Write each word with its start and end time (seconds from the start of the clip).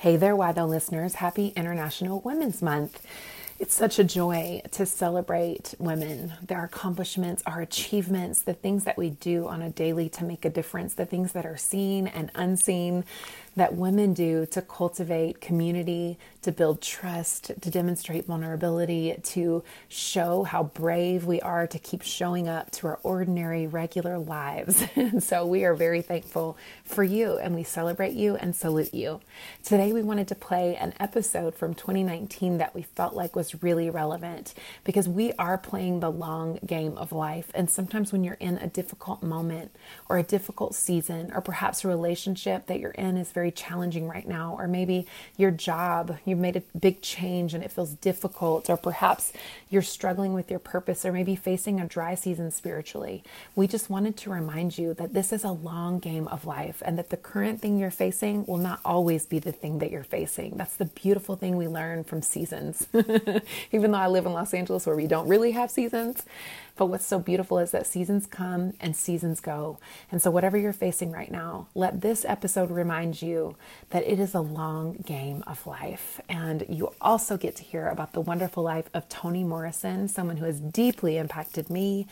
Hey 0.00 0.16
there, 0.16 0.34
Why 0.34 0.52
Though 0.52 0.64
listeners. 0.64 1.16
Happy 1.16 1.48
International 1.48 2.22
Women's 2.22 2.62
Month. 2.62 3.06
It's 3.58 3.74
such 3.74 3.98
a 3.98 4.04
joy 4.04 4.62
to 4.70 4.86
celebrate 4.86 5.74
women, 5.78 6.32
their 6.40 6.64
accomplishments, 6.64 7.42
our 7.44 7.60
achievements, 7.60 8.40
the 8.40 8.54
things 8.54 8.84
that 8.84 8.96
we 8.96 9.10
do 9.10 9.46
on 9.46 9.60
a 9.60 9.68
daily 9.68 10.08
to 10.08 10.24
make 10.24 10.46
a 10.46 10.48
difference, 10.48 10.94
the 10.94 11.04
things 11.04 11.32
that 11.32 11.44
are 11.44 11.58
seen 11.58 12.06
and 12.06 12.30
unseen 12.34 13.04
that 13.56 13.74
women 13.74 14.14
do 14.14 14.46
to 14.46 14.62
cultivate 14.62 15.40
community, 15.40 16.18
to 16.42 16.52
build 16.52 16.80
trust, 16.80 17.50
to 17.60 17.70
demonstrate 17.70 18.26
vulnerability, 18.26 19.14
to 19.22 19.62
show 19.88 20.44
how 20.44 20.62
brave 20.62 21.24
we 21.24 21.40
are 21.40 21.66
to 21.66 21.78
keep 21.78 22.02
showing 22.02 22.48
up 22.48 22.70
to 22.70 22.86
our 22.86 22.98
ordinary, 23.02 23.66
regular 23.66 24.18
lives. 24.18 24.82
and 24.96 25.22
so 25.22 25.44
we 25.46 25.64
are 25.64 25.74
very 25.74 26.00
thankful 26.00 26.56
for 26.84 27.04
you 27.04 27.36
and 27.38 27.54
we 27.54 27.62
celebrate 27.62 28.12
you 28.12 28.36
and 28.36 28.54
salute 28.54 28.94
you. 28.94 29.20
Today, 29.64 29.92
we 29.92 30.02
wanted 30.02 30.28
to 30.28 30.34
play 30.34 30.76
an 30.76 30.94
episode 30.98 31.54
from 31.54 31.74
2019 31.74 32.58
that 32.58 32.74
we 32.74 32.82
felt 32.82 33.14
like 33.14 33.36
was 33.36 33.62
really 33.62 33.90
relevant 33.90 34.54
because 34.84 35.08
we 35.08 35.32
are 35.34 35.58
playing 35.58 36.00
the 36.00 36.10
long 36.10 36.58
game 36.64 36.96
of 36.96 37.12
life. 37.12 37.50
And 37.54 37.68
sometimes 37.68 38.12
when 38.12 38.24
you're 38.24 38.34
in 38.34 38.58
a 38.58 38.66
difficult 38.66 39.22
moment 39.22 39.72
or 40.08 40.18
a 40.18 40.22
difficult 40.22 40.74
season, 40.74 41.32
or 41.34 41.40
perhaps 41.40 41.84
a 41.84 41.88
relationship 41.88 42.66
that 42.66 42.80
you're 42.80 42.90
in 42.92 43.16
is 43.16 43.32
very 43.32 43.49
challenging 43.50 44.08
right 44.08 44.26
now, 44.26 44.56
or 44.58 44.66
maybe 44.66 45.06
your 45.36 45.50
job, 45.50 46.18
you've 46.24 46.38
made 46.38 46.56
a 46.56 46.62
big 46.78 47.02
change 47.02 47.54
and 47.54 47.62
it 47.64 47.70
feels 47.70 47.90
difficult, 47.94 48.68
or 48.70 48.76
perhaps 48.76 49.32
you're 49.68 49.82
struggling 49.82 50.32
with 50.34 50.50
your 50.50 50.58
purpose, 50.58 51.04
or 51.04 51.12
maybe 51.12 51.36
facing 51.36 51.80
a 51.80 51.86
dry 51.86 52.14
season 52.14 52.50
spiritually. 52.50 53.22
We 53.54 53.66
just 53.66 53.90
wanted 53.90 54.16
to 54.18 54.30
remind 54.30 54.78
you 54.78 54.94
that 54.94 55.14
this 55.14 55.32
is 55.32 55.44
a 55.44 55.52
long 55.52 55.98
game 55.98 56.28
of 56.28 56.44
life 56.44 56.82
and 56.84 56.98
that 56.98 57.10
the 57.10 57.16
current 57.16 57.60
thing 57.60 57.78
you're 57.78 57.90
facing 57.90 58.44
will 58.46 58.58
not 58.58 58.80
always 58.84 59.26
be 59.26 59.38
the 59.38 59.52
thing 59.52 59.78
that 59.78 59.90
you're 59.90 60.04
facing. 60.04 60.56
That's 60.56 60.76
the 60.76 60.86
beautiful 60.86 61.36
thing 61.36 61.56
we 61.56 61.68
learn 61.68 62.04
from 62.04 62.22
seasons. 62.22 62.86
Even 63.72 63.90
though 63.90 63.98
I 63.98 64.08
live 64.08 64.26
in 64.26 64.32
Los 64.32 64.54
Angeles 64.54 64.86
where 64.86 64.96
we 64.96 65.06
don't 65.06 65.28
really 65.28 65.52
have 65.52 65.70
seasons, 65.70 66.24
but 66.80 66.86
what's 66.86 67.04
so 67.04 67.18
beautiful 67.18 67.58
is 67.58 67.72
that 67.72 67.86
seasons 67.86 68.24
come 68.24 68.72
and 68.80 68.96
seasons 68.96 69.40
go. 69.40 69.78
And 70.10 70.22
so, 70.22 70.30
whatever 70.30 70.56
you're 70.56 70.72
facing 70.72 71.12
right 71.12 71.30
now, 71.30 71.66
let 71.74 72.00
this 72.00 72.24
episode 72.24 72.70
remind 72.70 73.20
you 73.20 73.54
that 73.90 74.02
it 74.04 74.18
is 74.18 74.34
a 74.34 74.40
long 74.40 74.94
game 75.04 75.44
of 75.46 75.66
life. 75.66 76.22
And 76.26 76.64
you 76.70 76.94
also 76.98 77.36
get 77.36 77.54
to 77.56 77.62
hear 77.62 77.86
about 77.86 78.14
the 78.14 78.22
wonderful 78.22 78.62
life 78.62 78.88
of 78.94 79.06
Toni 79.10 79.44
Morrison, 79.44 80.08
someone 80.08 80.38
who 80.38 80.46
has 80.46 80.58
deeply 80.58 81.18
impacted 81.18 81.68
me 81.68 82.06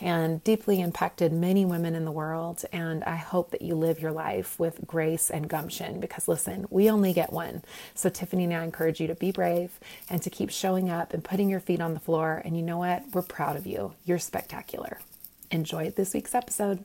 and 0.00 0.42
deeply 0.42 0.80
impacted 0.80 1.30
many 1.30 1.66
women 1.66 1.94
in 1.94 2.06
the 2.06 2.10
world. 2.10 2.64
And 2.72 3.04
I 3.04 3.16
hope 3.16 3.50
that 3.50 3.60
you 3.60 3.74
live 3.74 4.00
your 4.00 4.12
life 4.12 4.58
with 4.58 4.86
grace 4.86 5.28
and 5.28 5.50
gumption 5.50 6.00
because, 6.00 6.28
listen, 6.28 6.66
we 6.70 6.88
only 6.88 7.12
get 7.12 7.30
one. 7.30 7.60
So, 7.94 8.08
Tiffany 8.08 8.44
and 8.44 8.54
I 8.54 8.64
encourage 8.64 9.02
you 9.02 9.06
to 9.06 9.14
be 9.14 9.32
brave 9.32 9.78
and 10.08 10.22
to 10.22 10.30
keep 10.30 10.48
showing 10.48 10.88
up 10.88 11.12
and 11.12 11.22
putting 11.22 11.50
your 11.50 11.60
feet 11.60 11.82
on 11.82 11.92
the 11.92 12.00
floor. 12.00 12.40
And 12.42 12.56
you 12.56 12.62
know 12.62 12.78
what? 12.78 13.02
We're 13.12 13.20
proud 13.20 13.56
of 13.56 13.66
you. 13.66 13.92
You're 14.06 14.13
you're 14.14 14.20
spectacular. 14.20 15.00
Enjoy 15.50 15.90
this 15.90 16.14
week's 16.14 16.36
episode. 16.36 16.84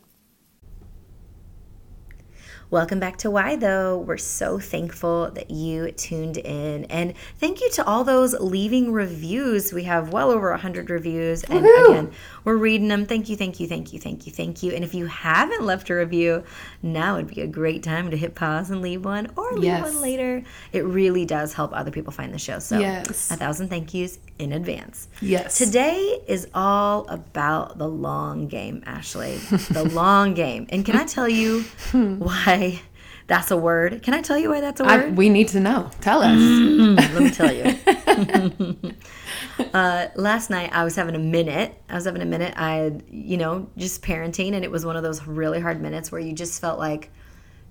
Welcome 2.71 2.99
back 2.99 3.17
to 3.17 3.29
Why 3.29 3.55
Though. 3.55 3.99
We're 3.99 4.17
so 4.17 4.57
thankful 4.57 5.29
that 5.31 5.51
you 5.51 5.91
tuned 5.91 6.37
in. 6.37 6.85
And 6.85 7.13
thank 7.37 7.61
you 7.61 7.69
to 7.73 7.85
all 7.85 8.03
those 8.03 8.33
leaving 8.33 8.91
reviews. 8.91 9.71
We 9.71 9.83
have 9.83 10.11
well 10.11 10.31
over 10.31 10.49
100 10.49 10.89
reviews. 10.89 11.43
And 11.43 11.61
Woo-hoo! 11.61 11.91
again, 11.91 12.11
we're 12.45 12.57
reading 12.57 12.87
them. 12.87 13.05
Thank 13.05 13.29
you, 13.29 13.35
thank 13.35 13.59
you, 13.59 13.67
thank 13.67 13.93
you, 13.93 13.99
thank 13.99 14.25
you, 14.25 14.31
thank 14.31 14.63
you. 14.63 14.71
And 14.71 14.83
if 14.83 14.95
you 14.95 15.05
haven't 15.05 15.63
left 15.63 15.91
a 15.91 15.95
review, 15.95 16.43
now 16.81 17.17
would 17.17 17.27
be 17.27 17.41
a 17.41 17.47
great 17.47 17.83
time 17.83 18.09
to 18.09 18.17
hit 18.17 18.33
pause 18.33 18.71
and 18.71 18.81
leave 18.81 19.05
one 19.05 19.31
or 19.35 19.51
leave 19.51 19.65
yes. 19.65 19.83
one 19.83 20.01
later. 20.01 20.43
It 20.71 20.83
really 20.83 21.25
does 21.25 21.53
help 21.53 21.73
other 21.73 21.91
people 21.91 22.11
find 22.11 22.33
the 22.33 22.39
show. 22.39 22.57
So, 22.57 22.79
yes. 22.79 23.29
a 23.29 23.35
thousand 23.35 23.69
thank 23.69 23.93
yous 23.93 24.17
in 24.39 24.53
advance. 24.53 25.07
Yes. 25.21 25.57
Today 25.57 26.21
is 26.27 26.47
all 26.53 27.07
about 27.09 27.77
the 27.77 27.87
long 27.87 28.47
game, 28.47 28.81
Ashley. 28.85 29.37
the 29.37 29.83
long 29.93 30.33
game. 30.33 30.65
And 30.69 30.85
can 30.85 30.95
I 30.95 31.05
tell 31.05 31.29
you 31.29 31.61
why? 31.91 32.81
that's 33.29 33.51
a 33.51 33.57
word. 33.57 34.01
Can 34.01 34.15
I 34.15 34.23
tell 34.23 34.39
you 34.39 34.49
why 34.49 34.59
that's 34.59 34.81
a 34.81 34.83
word? 34.83 34.91
I, 34.91 35.09
we 35.09 35.29
need 35.29 35.49
to 35.49 35.59
know. 35.59 35.91
Tell 36.01 36.23
us. 36.23 36.39
Mm-hmm. 36.39 37.15
Let 37.15 37.23
me 37.23 37.29
tell 37.29 37.53
you. 37.53 38.93
uh, 39.73 40.07
last 40.15 40.49
night 40.49 40.71
I 40.73 40.83
was 40.83 40.95
having 40.95 41.13
a 41.13 41.19
minute. 41.19 41.79
I 41.87 41.93
was 41.93 42.05
having 42.05 42.23
a 42.23 42.25
minute. 42.25 42.55
I 42.57 42.91
you 43.07 43.37
know, 43.37 43.69
just 43.77 44.01
parenting, 44.01 44.53
and 44.53 44.65
it 44.65 44.71
was 44.71 44.83
one 44.83 44.97
of 44.97 45.03
those 45.03 45.25
really 45.27 45.59
hard 45.59 45.79
minutes 45.79 46.11
where 46.11 46.19
you 46.19 46.33
just 46.33 46.59
felt 46.59 46.79
like 46.79 47.11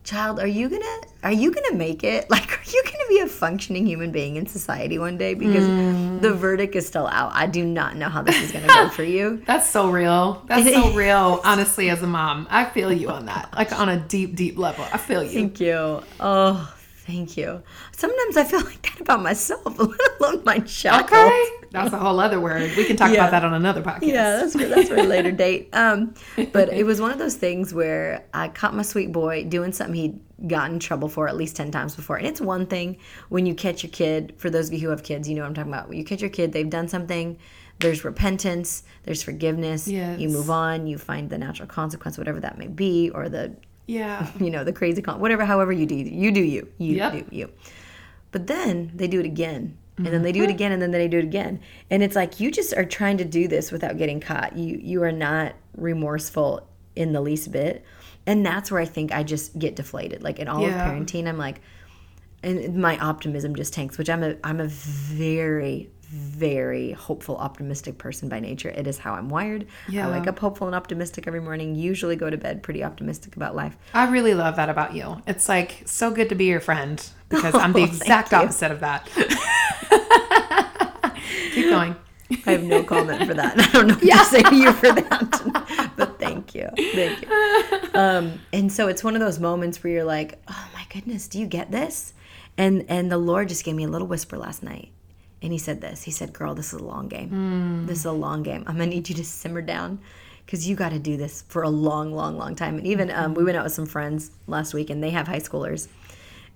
child 0.05 0.41
are 0.41 0.47
you 0.47 0.69
gonna 0.69 0.97
are 1.23 1.33
you 1.33 1.53
gonna 1.53 1.75
make 1.75 2.05
it? 2.05 2.29
Like 2.39 2.51
are 2.51 2.71
you 2.71 2.83
gonna 2.85 3.09
be 3.09 3.21
a 3.21 3.27
functioning 3.27 3.87
human 3.87 4.13
being 4.13 4.37
in 4.37 4.47
society 4.47 4.99
one 4.99 5.19
day? 5.19 5.35
Because 5.35 5.65
mm. 5.65 6.21
the 6.21 6.33
verdict 6.33 6.77
is 6.77 6.87
still 6.87 7.07
out. 7.07 7.33
I 7.35 7.47
do 7.47 7.65
not 7.65 7.97
know 7.97 8.09
how 8.09 8.23
this 8.23 8.41
is 8.41 8.53
gonna 8.53 8.67
go 8.67 8.89
for 8.89 9.03
you. 9.03 9.43
That's 9.47 9.69
so 9.69 9.91
real. 9.91 10.43
That's 10.47 10.73
so 10.73 10.93
real 10.93 11.41
honestly 11.45 11.91
as 11.91 12.03
a 12.03 12.07
mom. 12.07 12.47
I 12.51 12.65
feel 12.67 12.93
you 12.93 13.09
on 13.11 13.27
that. 13.27 13.53
Like 13.57 13.73
on 13.73 13.89
a 13.89 13.99
deep 13.99 14.37
deep 14.37 14.57
level. 14.59 14.87
I 14.93 14.99
feel 14.99 15.23
you. 15.23 15.31
Thank 15.31 15.61
you. 15.61 16.03
Oh 16.21 16.75
Thank 17.09 17.39
you. 17.39 17.63
Sometimes 17.93 18.37
I 18.37 18.45
feel 18.45 18.61
like 18.65 18.83
that 18.83 19.01
about 19.01 19.23
myself, 19.23 19.65
let 19.79 20.21
alone 20.21 20.43
my 20.45 20.59
child. 20.59 21.07
Okay, 21.07 21.47
that's 21.71 21.95
a 21.95 21.99
whole 21.99 22.21
other 22.21 22.39
word. 22.39 22.71
We 22.77 22.85
can 22.85 22.97
talk 22.97 23.09
yeah. 23.09 23.15
about 23.15 23.31
that 23.31 23.45
on 23.45 23.55
another 23.55 23.81
podcast. 23.81 24.03
Yeah, 24.03 24.37
that's 24.37 24.53
for, 24.53 24.67
that's 24.67 24.91
for 24.91 24.97
a 24.97 25.05
later 25.05 25.33
date. 25.47 25.71
Um, 25.73 26.13
but 26.53 26.69
it 26.71 26.85
was 26.85 27.01
one 27.01 27.11
of 27.11 27.19
those 27.19 27.35
things 27.35 27.73
where 27.73 28.27
I 28.35 28.49
caught 28.49 28.75
my 28.75 28.83
sweet 28.83 29.11
boy 29.11 29.45
doing 29.45 29.73
something 29.73 29.95
he'd 29.95 30.21
gotten 30.49 30.75
in 30.75 30.81
trouble 30.81 31.09
for 31.09 31.29
at 31.29 31.35
least 31.35 31.57
ten 31.57 31.71
times 31.71 31.97
before. 31.97 32.17
And 32.17 32.27
it's 32.27 32.43
one 32.43 32.67
thing 32.67 32.99
when 33.31 33.47
you 33.47 33.55
catch 33.55 33.83
your 33.83 33.91
kid. 33.91 34.35
For 34.37 34.51
those 34.51 34.69
of 34.69 34.75
you 34.75 34.81
who 34.81 34.91
have 34.91 35.03
kids, 35.03 35.27
you 35.27 35.35
know 35.35 35.43
what 35.43 35.49
I'm 35.49 35.55
talking 35.55 35.73
about. 35.73 35.89
When 35.89 35.97
you 35.97 36.05
catch 36.05 36.21
your 36.21 36.29
kid, 36.29 36.53
they've 36.53 36.69
done 36.69 36.89
something. 36.89 37.39
There's 37.81 38.05
repentance. 38.05 38.83
There's 39.05 39.23
forgiveness. 39.23 39.89
Yes. 39.89 40.21
You 40.21 40.29
move 40.29 40.51
on. 40.51 40.87
You 40.87 40.99
find 40.99 41.31
the 41.31 41.39
natural 41.39 41.69
consequence, 41.69 42.19
whatever 42.19 42.41
that 42.41 42.59
may 42.59 42.67
be, 42.67 43.09
or 43.09 43.31
the 43.31 43.57
yeah. 43.89 44.31
You 44.39 44.51
know, 44.51 44.63
the 44.63 44.73
crazy 44.73 45.03
con 45.03 45.19
whatever, 45.19 45.45
however 45.45 45.73
you 45.73 45.87
do, 45.87 45.97
you 45.97 46.31
do 46.31 46.41
you. 46.41 46.69
You 46.79 46.95
yep. 46.95 47.13
do 47.13 47.25
you. 47.31 47.51
But 48.31 48.47
then 48.47 48.93
they 48.95 49.09
do 49.09 49.19
it 49.19 49.27
again. 49.27 49.77
And 49.97 50.07
then 50.07 50.23
they 50.23 50.31
do 50.31 50.43
it 50.43 50.47
mm-hmm. 50.47 50.55
again 50.55 50.71
and 50.71 50.81
then 50.81 50.93
they 50.93 51.09
do 51.09 51.19
it 51.19 51.25
again. 51.25 51.61
And 51.91 52.05
it's 52.05 52.15
like 52.15 52.39
you 52.39 52.53
just 52.53 52.73
are 52.75 52.85
trying 52.85 53.19
to 53.19 53.25
do 53.25 53.49
this 53.49 53.73
without 53.73 53.99
getting 53.99 54.21
caught. 54.21 54.57
You 54.57 54.79
you 54.81 55.03
are 55.03 55.11
not 55.11 55.55
remorseful 55.77 56.69
in 56.95 57.13
the 57.13 57.21
least 57.21 57.51
bit. 57.51 57.85
And 58.25 58.47
that's 58.47 58.71
where 58.71 58.81
I 58.81 58.85
think 58.85 59.11
I 59.11 59.25
just 59.25 59.59
get 59.59 59.75
deflated. 59.75 60.23
Like 60.23 60.39
in 60.39 60.47
all 60.47 60.63
yeah. 60.63 60.69
of 60.69 60.93
parenting, 60.93 61.27
I'm 61.27 61.37
like 61.37 61.61
and 62.43 62.77
my 62.77 62.97
optimism 62.99 63.57
just 63.57 63.73
tanks, 63.73 63.99
which 63.99 64.09
I'm 64.09 64.23
a 64.23 64.37
I'm 64.45 64.61
a 64.61 64.69
very 64.69 65.91
very 66.09 66.93
hopeful, 66.93 67.37
optimistic 67.37 67.99
person 67.99 68.31
by 68.31 68.41
nature. 68.41 68.71
It 68.71 68.87
is 68.87 68.97
how 68.99 69.13
I'm 69.13 69.29
wired. 69.29 69.67
Yeah. 69.89 70.09
I 70.09 70.19
wake 70.19 70.27
up 70.27 70.39
hopeful 70.39 70.67
and 70.67 70.75
optimistic 70.75 71.27
every 71.27 71.41
morning, 71.41 71.75
usually 71.75 72.17
go 72.17 72.31
to 72.31 72.39
bed 72.39 72.63
pretty 72.63 72.83
optimistic 72.83 73.37
about 73.37 73.55
life. 73.55 73.77
I 73.93 74.11
really 74.11 74.33
love 74.33 74.57
that 74.57 74.71
about 74.71 74.95
you. 74.95 75.23
It's 75.27 75.51
like 75.51 75.83
so 75.85 76.11
good 76.11 76.31
to 76.31 76.35
be 76.35 76.47
your 76.47 76.61
friend 76.61 77.07
because 77.29 77.55
oh, 77.55 77.59
I'm 77.59 77.73
the 77.75 77.83
exact 77.83 78.33
opposite 78.33 78.73
of 78.73 78.81
that. 78.81 79.07
Keep 81.53 81.69
going. 81.69 81.95
I 82.47 82.53
have 82.53 82.65
no 82.65 82.83
comment 82.83 83.27
for 83.27 83.35
that. 83.35 83.61
I 83.61 83.71
don't 83.73 83.89
know 83.89 83.95
what 83.95 84.03
yeah. 84.03 84.19
to 84.19 84.25
say 84.25 84.43
to 84.43 84.57
you 84.57 84.73
for 84.73 84.93
that. 84.93 85.93
but 85.97 86.19
thank 86.19 86.55
you. 86.55 86.71
Thank 86.95 87.23
you. 87.23 87.29
Um, 87.93 88.41
and 88.53 88.73
so 88.73 88.89
it's 88.89 89.05
one 89.05 89.15
of 89.15 89.21
those 89.21 89.39
moments 89.39 89.85
where 89.85 89.93
you're 89.93 90.05
like, 90.05 90.41
oh 90.49 90.69
my 90.73 90.87
goodness, 90.91 91.29
do 91.29 91.39
you 91.39 91.47
get 91.47 91.71
this? 91.71 92.15
And 92.57 92.87
and 92.89 93.13
the 93.13 93.19
Lord 93.19 93.51
just 93.51 93.63
gave 93.65 93.75
me 93.75 93.85
a 93.85 93.89
little 93.89 94.09
whisper 94.09 94.39
last 94.39 94.63
night 94.63 94.93
and 95.43 95.53
he 95.53 95.59
said 95.59 95.81
this. 95.81 96.03
He 96.03 96.11
said, 96.11 96.33
"Girl, 96.33 96.55
this 96.55 96.73
is 96.73 96.81
a 96.81 96.85
long 96.85 97.09
game. 97.09 97.31
Mm. 97.31 97.87
This 97.87 97.99
is 97.99 98.05
a 98.05 98.13
long 98.13 98.43
game. 98.43 98.65
I'm 98.67 98.77
gonna 98.77 98.87
need 98.87 99.09
you 99.09 99.15
to 99.17 99.25
simmer 99.25 99.63
down." 99.63 100.01
Because 100.45 100.67
you 100.67 100.77
got 100.77 100.93
to 100.93 100.99
do 100.99 101.19
this 101.19 101.45
for 101.49 101.63
a 101.63 101.69
long, 101.69 102.11
long, 102.15 102.39
long 102.39 102.55
time. 102.55 102.79
And 102.79 102.87
even 102.87 103.11
um, 103.11 103.35
we 103.35 103.45
went 103.45 103.59
out 103.59 103.65
with 103.65 103.75
some 103.75 103.85
friends 103.85 104.31
last 104.47 104.73
week, 104.73 104.89
and 104.89 105.05
they 105.05 105.11
have 105.11 105.29
high 105.29 105.41
schoolers, 105.41 105.89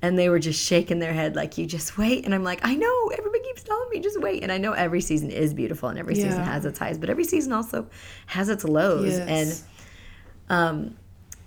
and 0.00 0.18
they 0.18 0.30
were 0.30 0.38
just 0.38 0.58
shaking 0.58 0.98
their 0.98 1.12
head 1.12 1.36
like, 1.36 1.58
"You 1.58 1.66
just 1.66 1.98
wait." 1.98 2.24
And 2.24 2.34
I'm 2.34 2.42
like, 2.42 2.60
"I 2.62 2.74
know. 2.74 3.08
Everybody 3.08 3.44
keeps 3.44 3.62
telling 3.62 3.90
me 3.90 4.00
just 4.00 4.20
wait." 4.20 4.42
And 4.42 4.50
I 4.50 4.56
know 4.56 4.72
every 4.72 5.02
season 5.02 5.30
is 5.30 5.52
beautiful, 5.52 5.90
and 5.90 5.98
every 5.98 6.16
yeah. 6.16 6.24
season 6.24 6.42
has 6.42 6.64
its 6.64 6.78
highs, 6.78 6.96
but 6.96 7.10
every 7.10 7.24
season 7.24 7.52
also 7.52 7.86
has 8.26 8.48
its 8.48 8.64
lows. 8.64 9.12
Yes. 9.18 9.64
And 10.48 10.58
um, 10.58 10.96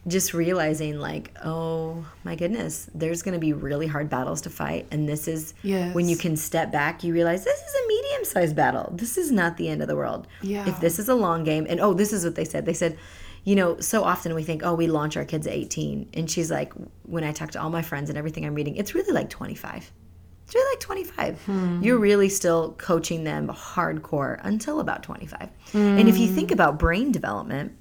just 0.08 0.34
realizing 0.34 1.00
like 1.00 1.32
oh 1.44 2.06
my 2.24 2.36
goodness 2.36 2.90
there's 2.94 3.24
going 3.24 3.34
to 3.34 3.40
be 3.40 3.54
really 3.54 3.88
hard 3.88 4.10
battles 4.10 4.42
to 4.42 4.50
fight 4.50 4.86
and 4.92 5.10
this 5.10 5.28
is 5.28 5.54
yes. 5.64 5.94
when 5.96 6.08
you 6.08 6.16
can 6.16 6.38
step 6.38 6.72
back 6.72 7.04
you 7.04 7.14
realize 7.14 7.44
this 7.44 7.60
is 7.60 7.76
a 7.76 7.88
medium 7.88 8.26
sized 8.26 8.56
battle 8.56 8.92
this 8.94 9.18
is 9.18 9.32
not 9.32 9.58
the 9.58 9.68
end 9.68 9.82
of 9.82 9.88
the 9.88 9.96
world 9.96 10.28
yeah. 10.42 10.68
if 10.68 10.80
this 10.80 11.00
is 11.00 11.10
a 11.10 11.16
long 11.16 11.44
game 11.44 11.66
and 11.68 11.80
oh 11.80 11.94
this 11.94 12.14
is 12.14 12.24
what 12.24 12.36
they 12.36 12.46
said 12.46 12.66
they 12.66 12.74
said 12.74 12.98
you 13.44 13.56
know 13.56 13.80
so 13.80 14.04
often 14.04 14.36
we 14.36 14.44
think 14.44 14.64
oh 14.64 14.76
we 14.76 14.88
launch 14.88 15.18
our 15.18 15.26
kids 15.26 15.48
at 15.48 15.54
18 15.54 16.10
and 16.14 16.30
she's 16.30 16.52
like 16.52 16.74
when 17.04 17.24
i 17.24 17.32
talk 17.32 17.52
to 17.52 17.62
all 17.62 17.70
my 17.70 17.82
friends 17.82 18.10
and 18.10 18.18
everything 18.18 18.46
i'm 18.46 18.56
reading 18.56 18.76
it's 18.76 18.94
really 18.94 19.14
like 19.14 19.30
25 19.30 19.92
it's 20.44 20.54
really 20.54 20.72
like 20.74 20.80
25 20.80 21.42
hmm. 21.46 21.82
you're 21.82 21.98
really 21.98 22.30
still 22.30 22.74
coaching 22.74 23.24
them 23.24 23.48
hardcore 23.48 24.40
until 24.44 24.80
about 24.80 25.02
25 25.02 25.50
hmm. 25.72 25.78
and 25.78 26.08
if 26.08 26.18
you 26.20 26.28
think 26.28 26.52
about 26.52 26.78
brain 26.78 27.12
development 27.12 27.76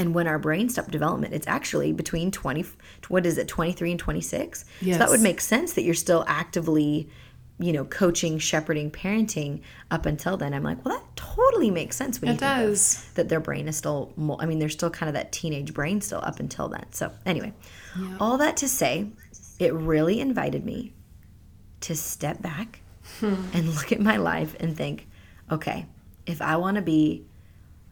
And 0.00 0.14
when 0.14 0.26
our 0.26 0.38
brain 0.38 0.70
stop 0.70 0.90
development, 0.90 1.34
it's 1.34 1.46
actually 1.46 1.92
between 1.92 2.30
20, 2.30 2.64
what 3.08 3.26
is 3.26 3.36
it, 3.36 3.48
23 3.48 3.90
and 3.90 4.00
26? 4.00 4.64
Yes. 4.80 4.94
So 4.94 4.98
that 4.98 5.10
would 5.10 5.20
make 5.20 5.42
sense 5.42 5.74
that 5.74 5.82
you're 5.82 5.92
still 5.92 6.24
actively, 6.26 7.10
you 7.58 7.70
know, 7.70 7.84
coaching, 7.84 8.38
shepherding, 8.38 8.90
parenting 8.90 9.60
up 9.90 10.06
until 10.06 10.38
then. 10.38 10.54
I'm 10.54 10.62
like, 10.62 10.82
well, 10.86 10.96
that 10.96 11.04
totally 11.16 11.70
makes 11.70 11.96
sense. 11.96 12.18
When 12.18 12.30
It 12.30 12.32
you 12.32 12.38
think 12.38 12.50
of 12.50 12.68
does. 12.68 13.10
That 13.12 13.28
their 13.28 13.40
brain 13.40 13.68
is 13.68 13.76
still, 13.76 14.14
I 14.38 14.46
mean, 14.46 14.58
there's 14.58 14.72
still 14.72 14.88
kind 14.88 15.10
of 15.10 15.14
that 15.16 15.32
teenage 15.32 15.74
brain 15.74 16.00
still 16.00 16.20
up 16.22 16.40
until 16.40 16.70
then. 16.70 16.86
So, 16.92 17.12
anyway, 17.26 17.52
all 18.18 18.38
that 18.38 18.56
to 18.56 18.68
say, 18.68 19.06
it 19.58 19.74
really 19.74 20.18
invited 20.18 20.64
me 20.64 20.94
to 21.80 21.94
step 21.94 22.40
back 22.40 22.80
hmm. 23.18 23.34
and 23.52 23.68
look 23.74 23.92
at 23.92 24.00
my 24.00 24.16
life 24.16 24.56
and 24.60 24.74
think, 24.74 25.08
okay, 25.50 25.84
if 26.24 26.40
I 26.40 26.56
want 26.56 26.76
to 26.76 26.82
be 26.82 27.26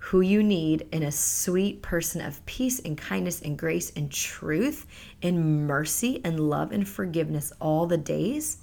who 0.09 0.23
you 0.23 0.43
need 0.43 0.89
in 0.91 1.03
a 1.03 1.13
sweet 1.13 1.83
person 1.83 2.23
of 2.23 2.45
peace 2.47 2.79
and 2.79 2.97
kindness 2.97 3.43
and 3.43 3.59
grace 3.59 3.93
and 3.95 4.11
truth 4.11 4.87
and 5.23 5.67
mercy 5.67 6.19
and 6.25 6.41
love 6.41 6.73
and 6.73 6.89
forgiveness 6.89 7.53
all 7.61 7.87
the 7.87 7.99
days, 7.99 8.59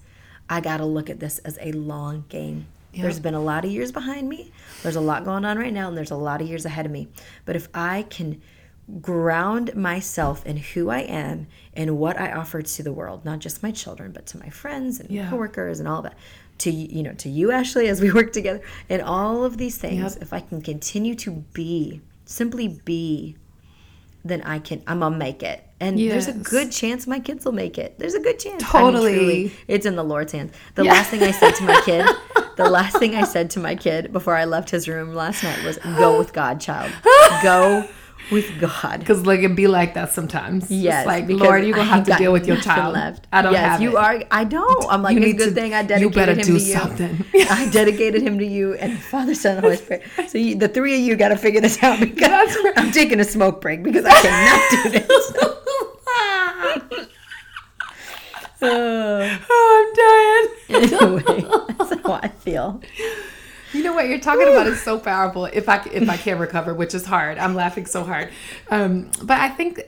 I 0.49 0.59
got 0.59 0.77
to 0.77 0.85
look 0.85 1.07
at 1.07 1.19
this 1.19 1.37
as 1.39 1.59
a 1.61 1.71
long 1.73 2.25
game. 2.29 2.65
There's 2.93 3.19
been 3.19 3.35
a 3.35 3.41
lot 3.41 3.63
of 3.63 3.69
years 3.71 3.91
behind 3.91 4.27
me. 4.27 4.51
There's 4.81 4.95
a 4.95 5.01
lot 5.01 5.23
going 5.25 5.45
on 5.45 5.59
right 5.59 5.73
now, 5.73 5.87
and 5.89 5.95
there's 5.97 6.11
a 6.11 6.15
lot 6.15 6.41
of 6.41 6.47
years 6.47 6.65
ahead 6.65 6.85
of 6.85 6.91
me. 6.91 7.09
But 7.43 7.55
if 7.57 7.67
I 7.75 8.03
can 8.09 8.41
ground 9.01 9.75
myself 9.75 10.45
in 10.45 10.57
who 10.57 10.89
I 10.89 10.99
am 10.99 11.47
and 11.73 11.97
what 11.97 12.19
I 12.19 12.31
offer 12.31 12.61
to 12.61 12.83
the 12.83 12.93
world, 12.93 13.25
not 13.25 13.39
just 13.39 13.61
my 13.61 13.71
children, 13.71 14.11
but 14.13 14.25
to 14.27 14.37
my 14.39 14.49
friends 14.49 14.99
and 14.99 15.11
Yeah. 15.11 15.29
coworkers 15.29 15.79
and 15.79 15.89
all 15.89 15.97
of 15.97 16.03
that. 16.05 16.15
To 16.59 16.71
you 16.71 17.03
know, 17.03 17.13
to 17.13 17.29
you, 17.29 17.51
Ashley, 17.51 17.87
as 17.89 17.99
we 18.01 18.11
work 18.19 18.31
together, 18.31 18.61
and 18.89 19.01
all 19.01 19.43
of 19.43 19.57
these 19.57 19.77
things. 19.77 20.13
Yep. 20.15 20.21
If 20.21 20.33
I 20.33 20.39
can 20.39 20.61
continue 20.61 21.13
to 21.15 21.31
be, 21.53 22.01
simply 22.25 22.67
be, 22.85 23.35
then 24.23 24.41
I 24.43 24.59
can. 24.59 24.81
I'm 24.87 24.99
gonna 25.01 25.17
make 25.17 25.43
it, 25.43 25.63
and 25.81 25.99
there's 25.99 26.27
a 26.29 26.33
good 26.33 26.71
chance 26.71 27.05
my 27.07 27.19
kids 27.19 27.43
will 27.45 27.51
make 27.51 27.77
it. 27.77 27.99
There's 27.99 28.13
a 28.13 28.19
good 28.21 28.39
chance. 28.39 28.63
I 28.73 28.81
mean, 28.83 28.93
Totally. 28.93 29.13
truly, 29.15 29.53
it's 29.67 29.85
in 29.85 29.95
the 29.97 30.03
Lord's 30.03 30.31
hands. 30.31 30.53
The 30.75 30.85
Yeah. 30.85 30.93
last 30.93 31.09
thing 31.09 31.23
I 31.23 31.31
said 31.31 31.55
to 31.55 31.63
my 31.63 31.81
kid, 31.83 32.05
the 32.55 32.69
last 32.69 32.97
thing 32.99 33.15
I 33.15 33.23
said 33.25 33.49
to 33.51 33.59
my 33.59 33.75
kid 33.75 34.13
before 34.13 34.35
I 34.35 34.45
left 34.45 34.69
his 34.69 34.87
room 34.87 35.13
last 35.13 35.43
night 35.43 35.61
was, 35.65 35.77
"Go 35.77 36.17
with 36.17 36.31
God, 36.31 36.61
child. 36.61 36.91
Go 37.43 37.85
with 38.31 38.59
God." 38.59 38.99
Because 38.99 39.25
like 39.25 39.41
it 39.41 39.55
be 39.55 39.67
like 39.67 39.93
that 39.95 40.11
sometimes. 40.11 40.69
Yes, 40.71 40.99
It's 41.01 41.07
like 41.07 41.27
Lord, 41.29 41.63
you're 41.65 41.75
gonna 41.75 41.87
have 41.89 42.05
to 42.05 42.15
deal 42.15 42.31
with 42.33 42.47
your 42.47 42.57
child. 42.57 42.93
Left. 42.93 43.27
I 43.31 43.41
don't 43.41 43.53
yes, 43.53 43.63
have 43.71 43.81
you 43.81 43.91
it. 43.91 43.95
are. 43.95 44.23
I 44.31 44.43
don't. 44.43 44.85
I'm 44.91 45.01
like, 45.01 45.15
You 45.15 45.23
it's 45.23 45.33
a 45.33 45.37
good 45.37 45.49
to- 45.49 45.55
thing 45.61 45.73
I 45.73 45.81
you 45.81 45.87
dedicated 45.87 46.13
better 46.15 46.31
him 46.33 46.37
do 46.45 46.57
to 46.59 46.63
you. 46.65 46.73
something. 46.73 47.25
I 47.49 47.69
dedicated 47.71 48.21
him 48.21 48.37
to 48.39 48.45
you 48.45 48.73
and 48.75 48.97
Father, 48.99 49.35
Son, 49.35 49.57
and 49.57 49.63
Holy 49.65 49.77
Spirit. 49.77 50.03
So 50.27 50.37
you, 50.37 50.55
the 50.55 50.67
three 50.67 50.95
of 50.95 51.01
you 51.01 51.15
got 51.15 51.29
to 51.29 51.37
figure 51.37 51.61
this 51.61 51.81
out 51.83 51.99
because 52.01 52.55
right. 52.63 52.73
I'm 52.77 52.91
taking 52.91 53.19
a 53.19 53.23
smoke 53.25 53.61
break 53.61 53.83
because 53.83 54.05
I 54.05 54.13
cannot 54.21 54.71
do 54.71 54.89
this. 54.99 55.33
Uh, 58.61 59.37
oh, 59.49 60.49
I'm 60.69 60.79
dying. 60.79 60.93
anyway, 60.93 61.75
that's 61.77 62.01
how 62.03 62.13
I 62.13 62.27
feel. 62.29 62.81
You 63.75 63.83
know 63.83 63.93
what 63.93 64.07
you're 64.07 64.19
talking 64.19 64.47
about 64.47 64.67
is 64.67 64.81
so 64.83 64.97
powerful. 64.97 65.45
If 65.45 65.67
I 65.67 65.83
if 65.91 66.09
I 66.09 66.17
can 66.17 66.39
recover, 66.39 66.73
which 66.73 66.93
is 66.93 67.05
hard, 67.05 67.37
I'm 67.37 67.55
laughing 67.55 67.85
so 67.85 68.03
hard. 68.03 68.29
Um, 68.69 69.11
but 69.21 69.39
I 69.39 69.49
think 69.49 69.81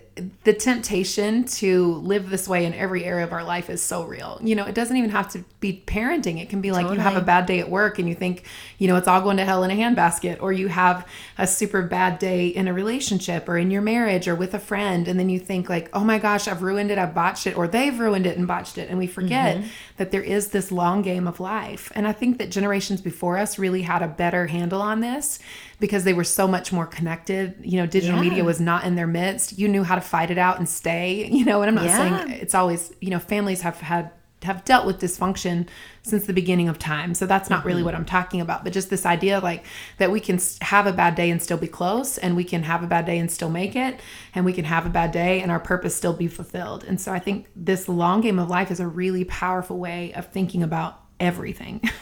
the 0.43 0.53
temptation 0.53 1.43
to 1.45 1.95
live 1.95 2.29
this 2.29 2.47
way 2.47 2.65
in 2.65 2.73
every 2.73 3.03
area 3.03 3.23
of 3.23 3.33
our 3.33 3.43
life 3.43 3.69
is 3.69 3.81
so 3.81 4.03
real. 4.03 4.39
You 4.41 4.55
know, 4.55 4.65
it 4.65 4.75
doesn't 4.75 4.95
even 4.95 5.09
have 5.11 5.29
to 5.33 5.43
be 5.59 5.83
parenting. 5.85 6.41
It 6.41 6.49
can 6.49 6.61
be 6.61 6.71
like 6.71 6.91
you 6.91 6.99
have 6.99 7.17
a 7.17 7.21
bad 7.21 7.45
day 7.45 7.59
at 7.59 7.69
work 7.69 7.99
and 7.99 8.07
you 8.07 8.15
think, 8.15 8.45
you 8.77 8.87
know, 8.87 8.95
it's 8.95 9.07
all 9.07 9.21
going 9.21 9.37
to 9.37 9.45
hell 9.45 9.63
in 9.63 9.71
a 9.71 9.75
handbasket, 9.75 10.41
or 10.41 10.51
you 10.51 10.67
have 10.67 11.07
a 11.37 11.47
super 11.47 11.81
bad 11.81 12.19
day 12.19 12.47
in 12.47 12.67
a 12.67 12.73
relationship 12.73 13.47
or 13.47 13.57
in 13.57 13.71
your 13.71 13.81
marriage 13.81 14.27
or 14.27 14.35
with 14.35 14.53
a 14.53 14.59
friend, 14.59 15.07
and 15.07 15.19
then 15.19 15.29
you 15.29 15.39
think 15.39 15.69
like, 15.69 15.89
oh 15.93 16.03
my 16.03 16.19
gosh, 16.19 16.47
I've 16.47 16.61
ruined 16.61 16.91
it, 16.91 16.97
I've 16.97 17.13
botched 17.13 17.47
it, 17.47 17.57
or 17.57 17.67
they've 17.67 17.97
ruined 17.97 18.25
it 18.25 18.37
and 18.37 18.47
botched 18.47 18.77
it, 18.77 18.89
and 18.89 18.97
we 18.97 19.07
forget 19.07 19.57
mm-hmm. 19.57 19.67
that 19.97 20.11
there 20.11 20.21
is 20.21 20.49
this 20.49 20.71
long 20.71 21.01
game 21.01 21.27
of 21.27 21.39
life. 21.39 21.91
And 21.95 22.07
I 22.07 22.11
think 22.11 22.37
that 22.37 22.51
generations 22.51 23.01
before 23.01 23.37
us 23.37 23.59
really 23.59 23.83
had 23.83 24.01
a 24.01 24.07
better 24.07 24.47
handle 24.47 24.81
on 24.81 24.99
this 24.99 25.39
because 25.79 26.03
they 26.03 26.13
were 26.13 26.23
so 26.23 26.47
much 26.47 26.71
more 26.71 26.85
connected. 26.85 27.55
You 27.61 27.77
know, 27.77 27.85
digital 27.85 28.17
Yeah. 28.17 28.29
media 28.29 28.43
was 28.43 28.59
not 28.59 28.83
in 28.83 28.95
their 28.95 29.07
midst. 29.07 29.57
You 29.57 29.67
knew 29.67 29.83
how 29.83 29.95
to 29.95 30.01
fight 30.01 30.31
it 30.31 30.37
out 30.37 30.57
and 30.57 30.67
stay, 30.67 31.27
you 31.31 31.45
know, 31.45 31.61
and 31.61 31.69
I'm 31.69 31.75
not 31.75 31.85
Yeah. 31.85 32.25
saying 32.25 32.41
it's 32.41 32.55
always, 32.55 32.93
you 32.99 33.09
know, 33.09 33.19
families 33.19 33.61
have 33.61 33.79
had 33.81 34.11
have 34.43 34.63
dealt 34.65 34.85
with 34.85 34.99
dysfunction 35.01 35.67
since 36.03 36.27
the 36.27 36.33
beginning 36.33 36.69
of 36.69 36.77
time. 36.77 37.15
So 37.15 37.25
that's 37.25 37.49
not 37.49 37.65
really 37.65 37.79
mm-hmm. 37.79 37.85
what 37.85 37.95
I'm 37.95 38.05
talking 38.05 38.39
about, 38.39 38.63
but 38.63 38.71
just 38.71 38.89
this 38.89 39.05
idea 39.05 39.39
like 39.39 39.65
that 39.97 40.11
we 40.11 40.19
can 40.19 40.39
have 40.61 40.85
a 40.85 40.93
bad 40.93 41.15
day 41.15 41.31
and 41.31 41.41
still 41.41 41.57
be 41.57 41.67
close 41.67 42.19
and 42.19 42.35
we 42.35 42.43
can 42.43 42.63
have 42.63 42.83
a 42.83 42.87
bad 42.87 43.05
day 43.05 43.17
and 43.17 43.31
still 43.31 43.49
make 43.49 43.75
it 43.75 43.99
and 44.35 44.45
we 44.45 44.53
can 44.53 44.65
have 44.65 44.85
a 44.85 44.89
bad 44.89 45.11
day 45.11 45.41
and 45.41 45.51
our 45.51 45.59
purpose 45.59 45.95
still 45.95 46.13
be 46.13 46.27
fulfilled. 46.27 46.83
And 46.83 47.01
so 47.01 47.11
I 47.11 47.19
think 47.19 47.47
this 47.55 47.89
long 47.89 48.21
game 48.21 48.37
of 48.37 48.47
life 48.47 48.69
is 48.69 48.79
a 48.79 48.87
really 48.87 49.25
powerful 49.25 49.79
way 49.79 50.13
of 50.13 50.27
thinking 50.27 50.61
about 50.61 51.01
everything. 51.19 51.81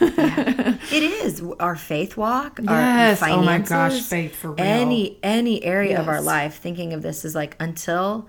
It 0.88 1.02
is 1.02 1.42
our 1.58 1.74
faith 1.74 2.16
walk. 2.16 2.60
Yes. 2.62 3.20
Our 3.22 3.30
Oh 3.30 3.42
my 3.42 3.58
gosh, 3.58 4.00
faith 4.02 4.36
for 4.36 4.52
real. 4.52 4.60
Any 4.64 5.18
any 5.22 5.62
area 5.64 6.00
of 6.00 6.08
our 6.08 6.20
life, 6.20 6.58
thinking 6.58 6.92
of 6.92 7.02
this 7.02 7.24
is 7.24 7.34
like 7.34 7.56
until 7.60 8.28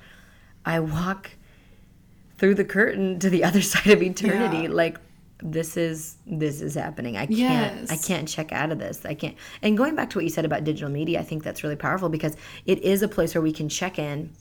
I 0.65 0.79
walk 0.79 1.31
through 2.37 2.55
the 2.55 2.65
curtain 2.65 3.19
to 3.19 3.29
the 3.29 3.43
other 3.47 3.61
side 3.61 3.87
of 3.87 4.01
eternity, 4.01 4.63
Yeah. 4.63 4.69
like 4.69 4.97
this 5.43 5.77
is 5.77 6.15
this 6.25 6.61
is 6.61 6.73
happening. 6.73 7.15
I 7.15 7.27
can't 7.27 7.37
Yes. 7.37 7.91
I 7.91 7.97
can't 7.97 8.27
check 8.27 8.51
out 8.51 8.71
of 8.71 8.79
this. 8.79 9.05
I 9.05 9.13
can't. 9.13 9.35
And 9.61 9.77
going 9.77 9.95
back 9.95 10.09
to 10.11 10.17
what 10.17 10.23
you 10.23 10.31
said 10.31 10.45
about 10.45 10.63
digital 10.63 10.89
media, 10.89 11.19
I 11.19 11.23
think 11.23 11.43
that's 11.43 11.63
really 11.63 11.75
powerful 11.75 12.09
because 12.09 12.35
it 12.65 12.79
is 12.81 13.03
a 13.03 13.07
place 13.07 13.35
where 13.35 13.41
we 13.41 13.51
can 13.53 13.69
check 13.69 13.99
in 13.99 14.31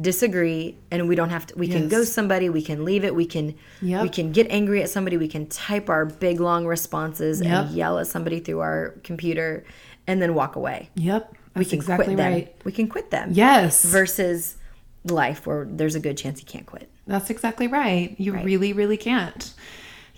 disagree 0.00 0.76
and 0.90 1.08
we 1.08 1.14
don't 1.16 1.30
have 1.30 1.46
to 1.46 1.54
we 1.56 1.66
can 1.66 1.88
go 1.88 2.04
somebody 2.04 2.50
we 2.50 2.60
can 2.62 2.84
leave 2.84 3.02
it 3.04 3.14
we 3.14 3.24
can 3.24 3.54
Yep. 3.80 4.02
we 4.02 4.08
can 4.10 4.30
get 4.32 4.46
angry 4.50 4.82
at 4.82 4.90
somebody 4.90 5.16
we 5.16 5.28
can 5.28 5.46
type 5.46 5.88
our 5.88 6.04
big 6.04 6.38
long 6.38 6.66
responses 6.66 7.40
Yep. 7.40 7.66
and 7.66 7.74
yell 7.74 7.98
at 7.98 8.06
somebody 8.06 8.40
through 8.40 8.60
our 8.60 8.94
computer 9.04 9.64
and 10.06 10.20
then 10.20 10.34
walk 10.34 10.54
away 10.56 10.90
yep. 10.94 11.32
we 11.54 11.64
can 11.64 11.78
exactly 11.78 12.06
quit 12.06 12.16
them 12.18 12.32
right. 12.32 12.54
we 12.64 12.72
can 12.72 12.88
quit 12.88 13.10
them 13.10 13.30
Yes. 13.32 13.84
versus 13.86 14.56
life 15.04 15.46
where 15.46 15.66
there's 15.70 15.94
a 15.94 16.00
good 16.00 16.18
chance 16.18 16.40
you 16.40 16.46
can't 16.46 16.66
quit 16.66 16.90
That's 17.06 17.30
exactly 17.30 17.68
right. 17.68 18.14
You 18.18 18.32
really, 18.34 18.72
really 18.72 18.96
can't. 18.98 19.54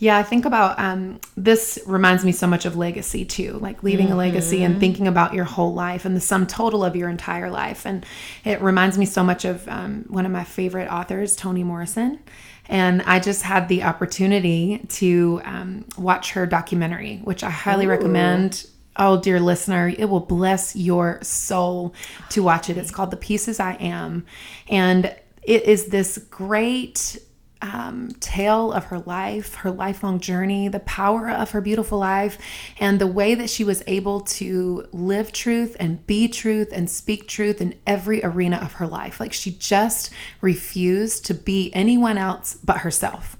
Yeah, 0.00 0.16
I 0.16 0.22
think 0.22 0.44
about 0.44 0.78
um, 0.78 1.20
this 1.36 1.78
reminds 1.84 2.24
me 2.24 2.30
so 2.30 2.46
much 2.46 2.64
of 2.64 2.76
legacy 2.76 3.24
too, 3.24 3.54
like 3.54 3.82
leaving 3.82 4.12
a 4.12 4.16
legacy 4.16 4.62
and 4.62 4.78
thinking 4.78 5.08
about 5.08 5.34
your 5.34 5.44
whole 5.44 5.74
life 5.74 6.04
and 6.04 6.14
the 6.14 6.20
sum 6.20 6.46
total 6.46 6.84
of 6.84 6.94
your 6.94 7.08
entire 7.08 7.50
life. 7.50 7.84
And 7.84 8.06
it 8.44 8.60
reminds 8.60 8.96
me 8.96 9.06
so 9.06 9.24
much 9.24 9.44
of 9.44 9.66
um, 9.68 10.04
one 10.08 10.24
of 10.24 10.30
my 10.30 10.44
favorite 10.44 10.88
authors, 10.88 11.34
Toni 11.34 11.64
Morrison. 11.64 12.20
And 12.68 13.02
I 13.02 13.18
just 13.18 13.42
had 13.42 13.68
the 13.68 13.82
opportunity 13.82 14.86
to 14.88 15.40
um, 15.44 15.84
watch 15.96 16.32
her 16.32 16.46
documentary, 16.46 17.18
which 17.25 17.42
I 17.42 17.50
highly 17.50 17.87
recommend. 17.87 18.66
Oh, 18.94 19.20
dear 19.20 19.40
listener, 19.40 19.88
it 19.88 20.04
will 20.06 20.20
bless 20.20 20.76
your 20.76 21.18
soul 21.23 21.94
to 22.30 22.42
watch 22.42 22.68
it. 22.68 22.76
It's 22.76 22.90
called 22.90 23.11
The 23.11 23.16
Pieces 23.16 23.58
I 23.58 23.73
Am. 23.75 24.26
And 24.68 25.14
it 25.42 25.64
is 25.64 25.87
this 25.87 26.18
great 26.18 27.18
um, 27.62 28.10
tale 28.20 28.72
of 28.72 28.84
her 28.84 29.00
life, 29.00 29.54
her 29.56 29.70
lifelong 29.70 30.20
journey, 30.20 30.68
the 30.68 30.80
power 30.80 31.28
of 31.28 31.50
her 31.52 31.60
beautiful 31.60 31.98
life, 31.98 32.38
and 32.78 33.00
the 33.00 33.06
way 33.06 33.34
that 33.34 33.50
she 33.50 33.64
was 33.64 33.82
able 33.86 34.20
to 34.20 34.86
live 34.92 35.32
truth 35.32 35.76
and 35.80 36.06
be 36.06 36.28
truth 36.28 36.70
and 36.72 36.88
speak 36.88 37.26
truth 37.26 37.60
in 37.60 37.74
every 37.86 38.24
arena 38.24 38.58
of 38.58 38.74
her 38.74 38.86
life. 38.86 39.20
Like 39.20 39.32
she 39.32 39.52
just 39.52 40.10
refused 40.40 41.24
to 41.26 41.34
be 41.34 41.72
anyone 41.74 42.18
else 42.18 42.58
but 42.62 42.78
herself. 42.78 43.38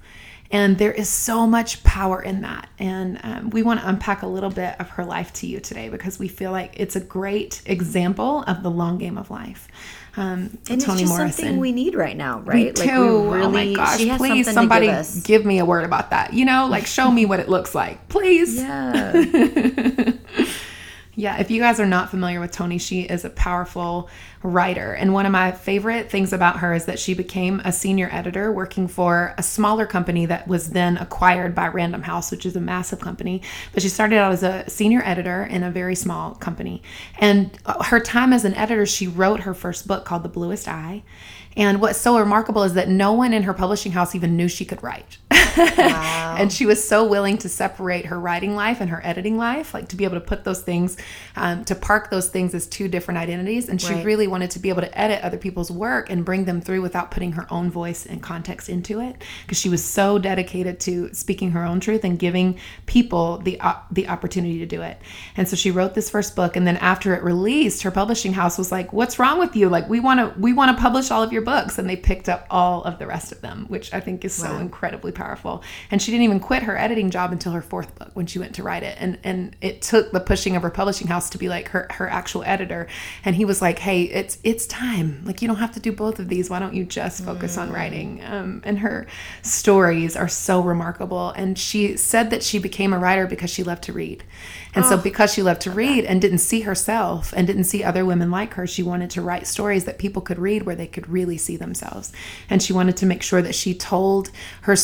And 0.51 0.79
there 0.79 0.93
is 0.93 1.09
so 1.11 1.47
much 1.47 1.83
power 1.85 2.23
in 2.23 2.41
that. 2.41 2.71
And 2.79 3.21
um, 3.23 3.51
we 3.51 3.63
want 3.63 3.81
to 3.81 3.89
unpack 3.89 4.23
a 4.23 4.27
little 4.27 4.49
bit 4.51 4.81
of 4.81 4.89
her 4.91 5.05
life 5.05 5.33
to 5.35 5.47
you 5.47 5.61
today 5.61 5.91
because 5.91 6.19
we 6.19 6.27
feel 6.29 6.53
like 6.53 6.73
it's 6.81 6.97
a 6.97 7.01
great 7.01 7.61
example 7.67 8.45
of 8.47 8.63
the 8.63 8.71
long 8.71 8.97
game 8.97 9.19
of 9.19 9.31
life. 9.31 9.69
Um, 10.17 10.59
and 10.71 10.81
Toni 10.81 10.81
it's 10.81 10.85
just 10.87 11.07
Morrison. 11.07 11.33
something 11.33 11.61
we 11.61 11.71
need 11.73 11.95
right 11.95 12.17
now 12.17 12.39
We 12.41 12.67
right 12.67 12.75
do. 12.75 12.81
like 12.83 12.91
we 12.91 13.43
oh 13.43 13.51
my 13.51 13.73
gosh! 13.73 13.99
Please, 14.17 14.51
somebody 14.51 14.87
give 14.89 15.23
give 15.23 15.45
me 15.45 15.61
a 15.61 15.65
word 15.65 15.85
about 15.85 16.11
that. 16.11 16.33
You 16.33 16.45
know, 16.45 16.67
like 16.67 16.87
show 16.87 17.09
me 17.11 17.25
what 17.25 17.39
it 17.39 17.49
looks 17.49 17.73
like, 17.75 18.09
please. 18.09 18.57
yeah 18.57 19.13
Yeah, 21.19 21.41
if 21.41 21.51
you 21.51 21.61
guys 21.61 21.81
are 21.81 21.87
not 21.87 22.11
familiar 22.11 22.39
with 22.39 22.53
Toni, 22.53 22.79
she 22.79 23.01
is 23.01 23.25
a 23.25 23.31
powerful 23.31 24.09
writer. 24.45 24.93
And 24.93 25.13
one 25.13 25.27
of 25.27 25.33
my 25.33 25.51
favorite 25.51 26.13
things 26.13 26.33
about 26.33 26.61
her 26.61 26.73
is 26.73 26.85
that 26.85 27.01
she 27.01 27.13
became 27.13 27.61
a 27.65 27.73
senior 27.73 28.09
editor 28.13 28.53
working 28.53 28.87
for 28.87 29.35
a 29.37 29.43
smaller 29.43 29.85
company 29.85 30.27
that 30.27 30.47
was 30.47 30.71
then 30.71 30.97
acquired 30.97 31.57
by 31.57 31.67
Random 31.67 32.03
House, 32.03 32.31
which 32.31 32.47
is 32.47 32.55
a 32.55 32.61
massive 32.61 33.01
company. 33.01 33.43
But 33.73 33.83
she 33.83 33.89
started 33.89 34.15
out 34.15 34.31
as 34.31 34.45
a 34.45 34.71
senior 34.71 35.03
editor 35.05 35.43
in 35.43 35.65
a 35.65 35.73
very 35.73 35.97
small 35.97 36.37
company. 36.37 36.85
And 37.19 37.51
uh, 37.67 37.83
her 37.83 37.99
time 37.99 38.33
as 38.33 38.45
an 38.45 38.55
editor, 38.55 38.87
she 38.87 39.09
wrote 39.09 39.41
her 39.41 39.55
first 39.55 39.89
book 39.89 40.05
called 40.05 40.23
The 40.23 40.29
Bluest 40.29 40.69
Eye. 40.69 41.03
And 41.57 41.81
what's 41.81 41.99
so 41.99 42.17
remarkable 42.17 42.63
is 42.63 42.75
that 42.75 42.89
no 42.89 43.13
one 43.13 43.33
in 43.33 43.43
her 43.43 43.55
publishing 43.55 43.91
house 43.91 44.15
even 44.15 44.37
knew 44.37 44.47
she 44.47 44.65
could 44.65 44.85
write. 44.85 45.19
Wow. 45.59 46.37
and 46.39 46.53
she 46.53 46.67
was 46.67 46.87
so 46.87 47.05
willing 47.05 47.39
to 47.39 47.49
separate 47.49 48.07
her 48.07 48.19
writing 48.19 48.55
life 48.55 48.81
and 48.81 48.91
her 48.91 49.01
editing 49.05 49.37
life, 49.37 49.75
like 49.75 49.89
to 49.89 49.97
be 49.97 50.05
able 50.05 50.15
to 50.15 50.21
put 50.21 50.45
those 50.45 50.63
things, 50.63 50.97
um, 51.37 51.65
to 51.65 51.75
park 51.75 52.11
those 52.11 52.29
things 52.29 52.55
as 52.55 52.67
two 52.67 52.89
different 52.89 53.19
identities. 53.19 53.69
And 53.69 53.81
she 53.81 53.95
right. 53.95 54.05
really 54.05 54.27
wanted 54.27 54.51
to 54.53 54.59
be 54.59 54.69
able 54.69 54.83
to 54.83 54.99
edit 54.99 55.23
other 55.23 55.39
people's 55.39 55.71
work 55.71 56.11
and 56.11 56.25
bring 56.25 56.45
them 56.45 56.61
through 56.61 56.83
without 56.83 57.11
putting 57.11 57.33
her 57.33 57.47
own 57.51 57.71
voice 57.71 58.07
and 58.07 58.23
context 58.23 58.69
into 58.69 59.01
it, 59.01 59.17
because 59.43 59.59
she 59.59 59.69
was 59.69 59.85
so 59.85 60.19
dedicated 60.19 60.81
to 60.81 61.13
speaking 61.13 61.51
her 61.53 61.65
own 61.65 61.81
truth 61.81 62.05
and 62.05 62.19
giving 62.19 62.59
people 62.87 63.39
the 63.39 63.61
uh, 63.61 63.75
the 63.91 64.09
opportunity 64.09 64.59
to 64.59 64.67
do 64.67 64.83
it. 64.83 64.99
And 65.37 65.49
so 65.49 65.57
she 65.57 65.71
wrote 65.71 65.95
this 65.95 66.11
first 66.11 66.37
book, 66.37 66.57
and 66.57 66.67
then 66.67 66.77
after 66.79 67.15
it 67.15 67.23
released, 67.23 67.83
her 67.83 67.91
publishing 67.91 68.33
house 68.33 68.59
was 68.59 68.71
like, 68.71 68.93
"What's 68.93 69.19
wrong 69.19 69.39
with 69.39 69.57
you? 69.57 69.69
Like, 69.69 69.89
we 69.89 70.01
want 70.01 70.21
to 70.21 70.41
we 70.41 70.53
want 70.53 70.77
to 70.77 70.83
publish 70.83 71.11
all 71.11 71.23
of 71.23 71.33
your 71.33 71.43
books," 71.43 71.79
and 71.79 71.89
they 71.89 71.97
picked 71.97 72.29
up 72.29 72.47
all 72.51 72.85
of 72.85 72.99
the 72.99 73.07
rest 73.07 73.33
of 73.33 73.41
them, 73.41 73.67
which 73.69 73.93
I 73.93 74.01
think 74.01 74.25
is 74.25 74.35
so 74.35 74.53
wow. 74.53 74.61
incredibly 74.61 75.13
powerful. 75.13 75.48
And 75.91 76.01
she 76.01 76.11
didn't 76.11 76.25
even 76.25 76.41
quit 76.41 76.63
her 76.65 76.77
editing 76.77 77.11
job 77.11 77.33
until 77.33 77.53
her 77.53 77.63
fourth 77.63 77.95
book 77.99 78.11
when 78.15 78.27
she 78.27 78.39
went 78.39 78.55
to 78.57 78.63
write 78.63 78.83
it. 78.83 78.97
And 79.01 79.19
and 79.25 79.57
it 79.61 79.83
took 79.83 80.13
the 80.13 80.21
pushing 80.21 80.57
of 80.57 80.63
her 80.63 80.71
publishing 80.71 81.09
house 81.09 81.31
to 81.31 81.39
be 81.39 81.49
like 81.49 81.69
her 81.69 81.87
her 81.91 82.09
actual 82.09 82.43
editor. 82.45 82.87
And 83.25 83.37
he 83.37 83.45
was 83.45 83.63
like, 83.63 83.79
"Hey, 83.79 84.03
it's 84.03 84.39
it's 84.45 84.67
time. 84.67 85.23
Like 85.25 85.43
you 85.43 85.49
don't 85.49 85.59
have 85.59 85.73
to 85.73 85.81
do 85.81 85.93
both 85.93 86.19
of 86.19 86.29
these. 86.29 86.51
Why 86.51 86.59
don't 86.59 86.75
you 86.75 86.85
just 86.85 87.25
focus 87.25 87.57
mm. 87.57 87.63
on 87.63 87.73
writing?" 87.73 88.23
Um, 88.25 88.63
and 88.65 88.79
her 88.81 89.07
stories 89.43 90.17
are 90.17 90.29
so 90.29 90.61
remarkable. 90.61 91.31
And 91.31 91.59
she 91.59 91.97
said 91.97 92.31
that 92.31 92.43
she 92.43 92.59
became 92.59 92.93
a 92.93 92.99
writer 92.99 93.27
because 93.27 93.51
she 93.51 93.65
loved 93.65 93.83
to 93.85 93.93
read. 93.93 94.25
And 94.75 94.85
oh, 94.85 94.91
so 94.91 94.97
because 94.97 95.33
she 95.33 95.43
loved 95.43 95.63
to 95.63 95.71
read 95.71 96.05
and 96.05 96.21
didn't 96.21 96.39
see 96.39 96.61
herself 96.61 97.33
and 97.37 97.47
didn't 97.47 97.65
see 97.65 97.83
other 97.83 98.05
women 98.05 98.31
like 98.31 98.55
her, 98.55 98.67
she 98.67 98.83
wanted 98.83 99.11
to 99.11 99.23
write 99.23 99.47
stories 99.47 99.85
that 99.87 99.99
people 99.99 100.23
could 100.23 100.39
read 100.39 100.63
where 100.63 100.77
they 100.77 100.87
could 100.87 101.09
really 101.09 101.39
see 101.39 101.57
themselves. 101.57 102.13
And 102.51 102.63
she 102.63 102.73
wanted 102.73 102.97
to 102.99 103.07
make 103.07 103.23
sure 103.23 103.43
that 103.43 103.55
she 103.55 103.75
told 103.75 104.31
her 104.63 104.77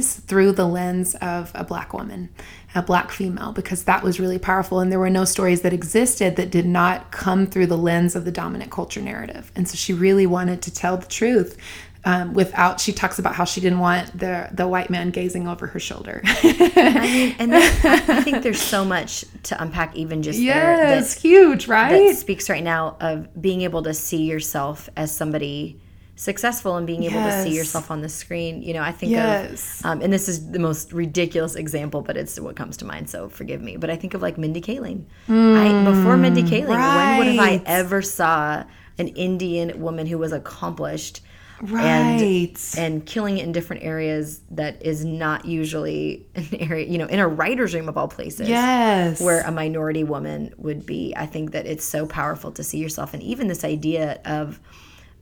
stories 0.00 0.24
through 0.24 0.52
the 0.52 0.66
lens 0.66 1.14
of 1.16 1.50
a 1.54 1.64
black 1.64 1.92
woman, 1.92 2.30
a 2.74 2.82
black 2.82 3.10
female, 3.10 3.52
because 3.52 3.84
that 3.84 4.02
was 4.02 4.18
really 4.18 4.38
powerful. 4.38 4.80
And 4.80 4.90
there 4.90 4.98
were 4.98 5.10
no 5.10 5.24
stories 5.24 5.62
that 5.62 5.72
existed 5.72 6.36
that 6.36 6.50
did 6.50 6.66
not 6.66 7.10
come 7.10 7.46
through 7.46 7.66
the 7.66 7.76
lens 7.76 8.16
of 8.16 8.24
the 8.24 8.32
dominant 8.32 8.70
culture 8.70 9.00
narrative. 9.00 9.52
And 9.54 9.68
so 9.68 9.76
she 9.76 9.92
really 9.92 10.26
wanted 10.26 10.62
to 10.62 10.74
tell 10.74 10.96
the 10.96 11.06
truth 11.06 11.58
um, 12.04 12.34
without 12.34 12.80
she 12.80 12.92
talks 12.92 13.20
about 13.20 13.36
how 13.36 13.44
she 13.44 13.60
didn't 13.60 13.78
want 13.78 14.18
the 14.18 14.48
the 14.50 14.66
white 14.66 14.90
man 14.90 15.10
gazing 15.10 15.46
over 15.46 15.68
her 15.68 15.78
shoulder. 15.78 16.20
I 16.24 17.00
mean, 17.00 17.36
and 17.38 17.54
I 17.54 18.22
think 18.22 18.42
there's 18.42 18.60
so 18.60 18.84
much 18.84 19.24
to 19.44 19.62
unpack, 19.62 19.94
even 19.94 20.20
just 20.20 20.40
yeah, 20.40 20.98
it's 20.98 21.22
huge, 21.22 21.68
right? 21.68 22.08
That 22.08 22.16
speaks 22.16 22.50
right 22.50 22.64
now 22.64 22.96
of 23.00 23.40
being 23.40 23.60
able 23.60 23.84
to 23.84 23.94
see 23.94 24.24
yourself 24.24 24.88
as 24.96 25.14
somebody 25.16 25.78
successful 26.14 26.76
and 26.76 26.86
being 26.86 27.04
able 27.04 27.14
yes. 27.14 27.44
to 27.44 27.50
see 27.50 27.56
yourself 27.56 27.90
on 27.90 28.02
the 28.02 28.08
screen. 28.08 28.62
You 28.62 28.74
know, 28.74 28.82
I 28.82 28.92
think 28.92 29.12
yes. 29.12 29.80
of, 29.80 29.86
um, 29.86 30.02
and 30.02 30.12
this 30.12 30.28
is 30.28 30.50
the 30.50 30.58
most 30.58 30.92
ridiculous 30.92 31.54
example, 31.54 32.02
but 32.02 32.16
it's 32.16 32.38
what 32.38 32.56
comes 32.56 32.76
to 32.78 32.84
mind. 32.84 33.08
So 33.08 33.28
forgive 33.28 33.60
me. 33.60 33.76
But 33.76 33.90
I 33.90 33.96
think 33.96 34.14
of 34.14 34.22
like 34.22 34.38
Mindy 34.38 34.60
Kaling. 34.60 35.04
Mm, 35.28 35.56
I, 35.56 35.90
before 35.90 36.16
Mindy 36.16 36.42
Kaling, 36.42 36.76
right. 36.76 37.18
when 37.18 37.26
would 37.26 37.36
have 37.36 37.38
I 37.38 37.62
ever 37.66 38.02
saw 38.02 38.64
an 38.98 39.08
Indian 39.08 39.80
woman 39.80 40.06
who 40.06 40.18
was 40.18 40.32
accomplished? 40.32 41.20
right 41.62 42.58
and, 42.76 42.76
and 42.76 43.06
killing 43.06 43.38
it 43.38 43.44
in 43.44 43.52
different 43.52 43.84
areas 43.84 44.40
that 44.50 44.84
is 44.84 45.04
not 45.04 45.44
usually 45.44 46.26
an 46.34 46.48
area 46.58 46.86
you 46.86 46.98
know 46.98 47.06
in 47.06 47.20
a 47.20 47.28
writer's 47.28 47.72
room 47.72 47.88
of 47.88 47.96
all 47.96 48.08
places 48.08 48.48
yes 48.48 49.20
where 49.20 49.42
a 49.42 49.52
minority 49.52 50.02
woman 50.02 50.52
would 50.56 50.84
be 50.84 51.14
i 51.16 51.24
think 51.24 51.52
that 51.52 51.64
it's 51.64 51.84
so 51.84 52.04
powerful 52.04 52.50
to 52.50 52.64
see 52.64 52.78
yourself 52.78 53.14
and 53.14 53.22
even 53.22 53.46
this 53.46 53.62
idea 53.62 54.20
of 54.24 54.58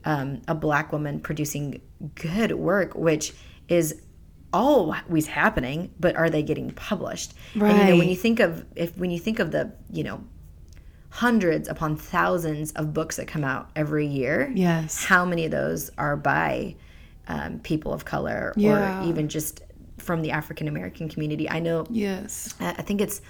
um, 0.05 0.41
a 0.49 0.55
black 0.55 0.93
woman 0.93 1.21
producing 1.21 1.81
good 2.15 2.53
work 2.53 2.95
which 2.95 3.35
is 3.69 4.03
always 4.53 5.27
happening 5.27 5.93
but 6.01 6.17
are 6.17 6.29
they 6.29 6.43
getting 6.43 6.71
published 6.71 7.35
right 7.55 7.71
and 7.73 7.81
you 7.81 7.95
know 7.95 7.99
when 7.99 8.09
you 8.09 8.17
think 8.17 8.41
of 8.41 8.65
if 8.75 8.97
when 8.97 9.11
you 9.11 9.19
think 9.19 9.39
of 9.39 9.53
the 9.53 9.73
you 9.91 10.03
know 10.03 10.23
hundreds 11.11 11.69
upon 11.69 11.97
thousands 11.97 12.73
of 12.73 12.95
books 12.95 13.17
that 13.17 13.27
come 13.27 13.45
out 13.45 13.71
every 13.77 14.07
year. 14.07 14.51
Yes. 14.55 15.05
How 15.05 15.25
many 15.25 15.45
of 15.45 15.51
those 15.51 15.91
are 15.99 16.17
by 16.17 16.77
um, 17.29 17.59
people 17.61 17.93
of 17.93 18.05
color 18.05 18.55
yeah. 18.57 19.03
or 19.03 19.09
even 19.09 19.29
just 19.29 19.61
from 19.99 20.23
the 20.23 20.31
African 20.31 20.69
American 20.69 21.09
community? 21.09 21.51
I 21.51 21.59
know. 21.59 21.85
Yes. 21.91 22.55
I 22.61 22.83
think 22.83 23.01
it's 23.01 23.21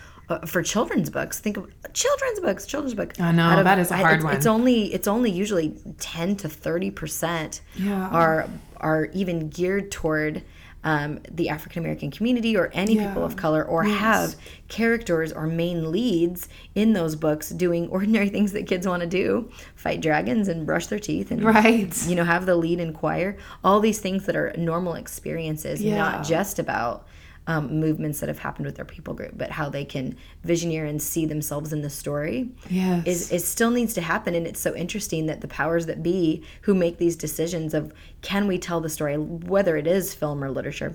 for 0.46 0.62
children's 0.62 1.10
books. 1.10 1.40
Think 1.40 1.56
of 1.56 1.70
children's 1.92 2.40
books. 2.40 2.66
Children's 2.66 2.94
books. 2.94 3.18
I 3.20 3.32
know 3.32 3.58
of, 3.58 3.64
that 3.64 3.78
is 3.78 3.90
a 3.90 3.96
hard 3.96 4.16
it's, 4.16 4.25
one. 4.25 4.37
It's 4.37 4.46
only 4.46 4.92
it's 4.94 5.08
only 5.08 5.30
usually 5.30 5.75
ten 5.99 6.37
to 6.37 6.49
thirty 6.49 6.90
percent. 6.90 7.60
Yeah. 7.76 8.08
Are 8.08 8.49
are 8.76 9.06
even 9.12 9.49
geared 9.49 9.90
toward 9.90 10.42
um, 10.82 11.20
the 11.30 11.50
African 11.50 11.82
American 11.82 12.10
community 12.10 12.56
or 12.56 12.70
any 12.72 12.94
yeah. 12.94 13.08
people 13.08 13.25
of 13.25 13.37
color, 13.37 13.64
or 13.64 13.84
yes. 13.84 13.99
have 13.99 14.37
characters 14.68 15.32
or 15.32 15.46
main 15.46 15.90
leads 15.92 16.49
in 16.75 16.92
those 16.94 17.16
books 17.16 17.50
doing 17.50 17.88
ordinary 17.90 18.28
things 18.28 18.52
that 18.52 18.66
kids 18.66 18.87
want 18.87 19.02
to 19.02 19.08
do 19.08 19.50
fight 19.75 20.00
dragons 20.00 20.49
and 20.49 20.64
brush 20.64 20.87
their 20.87 20.99
teeth 20.99 21.30
and 21.30 21.42
right 21.42 22.06
you 22.06 22.14
know 22.14 22.25
have 22.25 22.46
the 22.46 22.54
lead 22.54 22.78
in 22.78 22.92
choir 22.92 23.37
all 23.64 23.80
these 23.80 23.99
things 23.99 24.26
that 24.26 24.37
are 24.37 24.54
normal 24.56 24.94
experiences 24.94 25.82
yeah. 25.82 25.96
not 25.96 26.25
just 26.25 26.60
about 26.60 27.06
um, 27.50 27.80
movements 27.80 28.21
that 28.21 28.28
have 28.28 28.38
happened 28.38 28.64
with 28.64 28.76
their 28.76 28.85
people 28.85 29.12
group, 29.12 29.33
but 29.37 29.50
how 29.50 29.69
they 29.69 29.85
can 29.85 30.16
visioneer 30.47 30.88
and 30.88 31.02
see 31.02 31.26
themselves 31.26 31.73
in 31.73 31.83
the 31.83 31.90
story 31.90 32.49
yes. 32.69 33.04
is, 33.07 33.33
is 33.33 33.45
still 33.45 33.73
needs 33.73 33.92
to 33.95 34.00
happen. 34.00 34.37
And 34.37 34.47
it's 34.47 34.61
so 34.61 34.73
interesting 34.76 35.26
that 35.26 35.40
the 35.40 35.49
powers 35.49 35.87
that 35.87 36.00
be 36.00 36.45
who 36.62 36.76
make 36.76 36.99
these 36.99 37.16
decisions 37.16 37.75
of 37.75 37.92
can 38.23 38.47
we 38.47 38.57
tell 38.57 38.80
the 38.80 38.88
story, 38.88 39.16
whether 39.19 39.76
it 39.76 39.88
is 39.88 40.14
film 40.14 40.45
or 40.45 40.50
literature, 40.52 40.95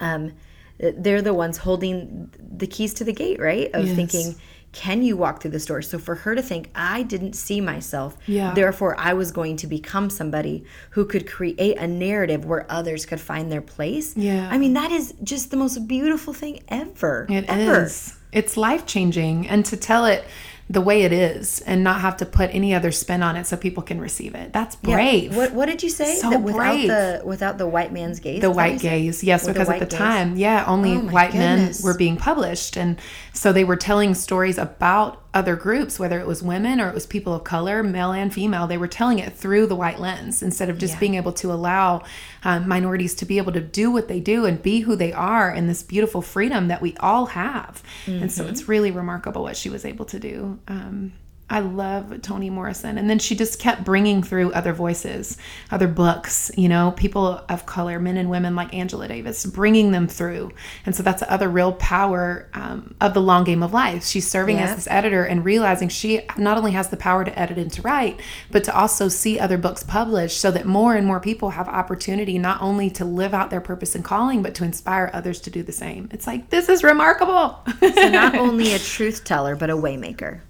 um, 0.00 0.32
they're 0.78 1.20
the 1.20 1.34
ones 1.34 1.58
holding 1.58 2.32
the 2.56 2.66
keys 2.66 2.94
to 2.94 3.04
the 3.04 3.12
gate, 3.12 3.38
right? 3.38 3.68
Of 3.74 3.88
yes. 3.88 3.94
thinking 3.94 4.36
can 4.72 5.02
you 5.02 5.16
walk 5.16 5.40
through 5.40 5.52
the 5.52 5.58
door? 5.58 5.82
So 5.82 5.98
for 5.98 6.14
her 6.14 6.34
to 6.34 6.42
think, 6.42 6.70
I 6.74 7.02
didn't 7.02 7.32
see 7.34 7.60
myself, 7.60 8.16
yeah. 8.26 8.52
therefore 8.54 8.98
I 8.98 9.14
was 9.14 9.32
going 9.32 9.56
to 9.58 9.66
become 9.66 10.10
somebody 10.10 10.64
who 10.90 11.04
could 11.04 11.26
create 11.26 11.78
a 11.78 11.86
narrative 11.86 12.44
where 12.44 12.66
others 12.70 13.06
could 13.06 13.20
find 13.20 13.50
their 13.50 13.62
place. 13.62 14.16
Yeah. 14.16 14.48
I 14.50 14.58
mean, 14.58 14.74
that 14.74 14.90
is 14.92 15.14
just 15.22 15.50
the 15.50 15.56
most 15.56 15.88
beautiful 15.88 16.32
thing 16.32 16.62
ever. 16.68 17.26
It 17.28 17.46
ever. 17.48 17.84
is. 17.84 18.16
It's 18.32 18.56
life 18.56 18.84
changing. 18.86 19.48
And 19.48 19.64
to 19.66 19.76
tell 19.76 20.04
it 20.04 20.24
the 20.70 20.80
way 20.82 21.02
it 21.02 21.12
is 21.12 21.60
and 21.60 21.82
not 21.82 22.02
have 22.02 22.18
to 22.18 22.26
put 22.26 22.54
any 22.54 22.74
other 22.74 22.92
spin 22.92 23.22
on 23.22 23.36
it 23.36 23.46
so 23.46 23.56
people 23.56 23.82
can 23.82 23.98
receive 24.00 24.34
it. 24.34 24.52
That's 24.52 24.76
brave. 24.76 25.32
Yeah. 25.32 25.38
What 25.38 25.52
What 25.54 25.66
did 25.66 25.82
you 25.82 25.88
say? 25.88 26.16
So 26.16 26.28
that 26.30 26.42
without 26.42 26.58
brave. 26.58 26.88
the 26.88 27.22
without 27.24 27.56
the 27.56 27.66
white 27.66 27.90
man's 27.90 28.20
gaze. 28.20 28.42
The 28.42 28.50
white 28.50 28.78
gaze, 28.78 29.24
yes, 29.24 29.46
With 29.46 29.54
because 29.54 29.68
the 29.68 29.74
at 29.74 29.80
the 29.80 29.86
gaze? 29.86 29.98
time, 29.98 30.36
yeah, 30.36 30.64
only 30.66 30.92
oh 30.92 31.00
white 31.00 31.32
goodness. 31.32 31.82
men 31.82 31.90
were 31.90 31.96
being 31.96 32.18
published, 32.18 32.76
and 32.76 32.98
so 33.38 33.52
they 33.52 33.62
were 33.62 33.76
telling 33.76 34.14
stories 34.14 34.58
about 34.58 35.22
other 35.32 35.54
groups, 35.54 35.96
whether 35.96 36.18
it 36.18 36.26
was 36.26 36.42
women 36.42 36.80
or 36.80 36.88
it 36.88 36.94
was 36.94 37.06
people 37.06 37.32
of 37.34 37.44
color, 37.44 37.84
male 37.84 38.10
and 38.10 38.34
female, 38.34 38.66
they 38.66 38.76
were 38.76 38.88
telling 38.88 39.20
it 39.20 39.32
through 39.32 39.68
the 39.68 39.76
white 39.76 40.00
lens 40.00 40.42
instead 40.42 40.68
of 40.68 40.76
just 40.76 40.94
yeah. 40.94 40.98
being 40.98 41.14
able 41.14 41.32
to 41.32 41.52
allow 41.52 42.02
um, 42.42 42.66
minorities 42.66 43.14
to 43.14 43.24
be 43.24 43.38
able 43.38 43.52
to 43.52 43.60
do 43.60 43.92
what 43.92 44.08
they 44.08 44.18
do 44.18 44.44
and 44.44 44.60
be 44.60 44.80
who 44.80 44.96
they 44.96 45.12
are 45.12 45.50
and 45.50 45.70
this 45.70 45.84
beautiful 45.84 46.20
freedom 46.20 46.66
that 46.66 46.82
we 46.82 46.96
all 46.96 47.26
have. 47.26 47.80
Mm-hmm. 48.06 48.22
And 48.22 48.32
so 48.32 48.42
mm-hmm. 48.42 48.54
it's 48.54 48.66
really 48.66 48.90
remarkable 48.90 49.44
what 49.44 49.56
she 49.56 49.70
was 49.70 49.84
able 49.84 50.06
to 50.06 50.18
do. 50.18 50.58
Um, 50.66 51.12
I 51.50 51.60
love 51.60 52.20
Toni 52.20 52.50
Morrison. 52.50 52.98
And 52.98 53.08
then 53.08 53.18
she 53.18 53.34
just 53.34 53.58
kept 53.58 53.82
bringing 53.82 54.22
through 54.22 54.52
other 54.52 54.74
voices, 54.74 55.38
other 55.70 55.88
books, 55.88 56.50
you 56.56 56.68
know, 56.68 56.92
people 56.96 57.42
of 57.48 57.64
color, 57.64 57.98
men 57.98 58.18
and 58.18 58.28
women 58.28 58.54
like 58.54 58.74
Angela 58.74 59.08
Davis, 59.08 59.46
bringing 59.46 59.90
them 59.92 60.08
through. 60.08 60.52
And 60.84 60.94
so 60.94 61.02
that's 61.02 61.20
the 61.20 61.32
other 61.32 61.48
real 61.48 61.72
power 61.72 62.48
um, 62.52 62.94
of 63.00 63.14
the 63.14 63.22
long 63.22 63.44
game 63.44 63.62
of 63.62 63.72
life. 63.72 64.04
She's 64.04 64.28
serving 64.28 64.58
yeah. 64.58 64.64
as 64.64 64.76
this 64.76 64.88
editor 64.88 65.24
and 65.24 65.42
realizing 65.42 65.88
she 65.88 66.20
not 66.36 66.58
only 66.58 66.72
has 66.72 66.90
the 66.90 66.98
power 66.98 67.24
to 67.24 67.38
edit 67.38 67.56
and 67.56 67.72
to 67.72 67.82
write, 67.82 68.20
but 68.50 68.62
to 68.64 68.76
also 68.76 69.08
see 69.08 69.38
other 69.38 69.56
books 69.56 69.82
published 69.82 70.38
so 70.38 70.50
that 70.50 70.66
more 70.66 70.96
and 70.96 71.06
more 71.06 71.20
people 71.20 71.50
have 71.50 71.66
opportunity 71.68 72.38
not 72.38 72.60
only 72.60 72.90
to 72.90 73.06
live 73.06 73.32
out 73.32 73.48
their 73.48 73.62
purpose 73.62 73.94
and 73.94 74.04
calling, 74.04 74.42
but 74.42 74.54
to 74.56 74.64
inspire 74.64 75.10
others 75.14 75.40
to 75.40 75.50
do 75.50 75.62
the 75.62 75.72
same. 75.72 76.10
It's 76.12 76.26
like, 76.26 76.50
this 76.50 76.68
is 76.68 76.84
remarkable. 76.84 77.58
so 77.80 78.08
not 78.08 78.34
only 78.36 78.74
a 78.74 78.78
truth 78.78 79.24
teller, 79.24 79.56
but 79.56 79.70
a 79.70 79.76
waymaker. 79.76 80.40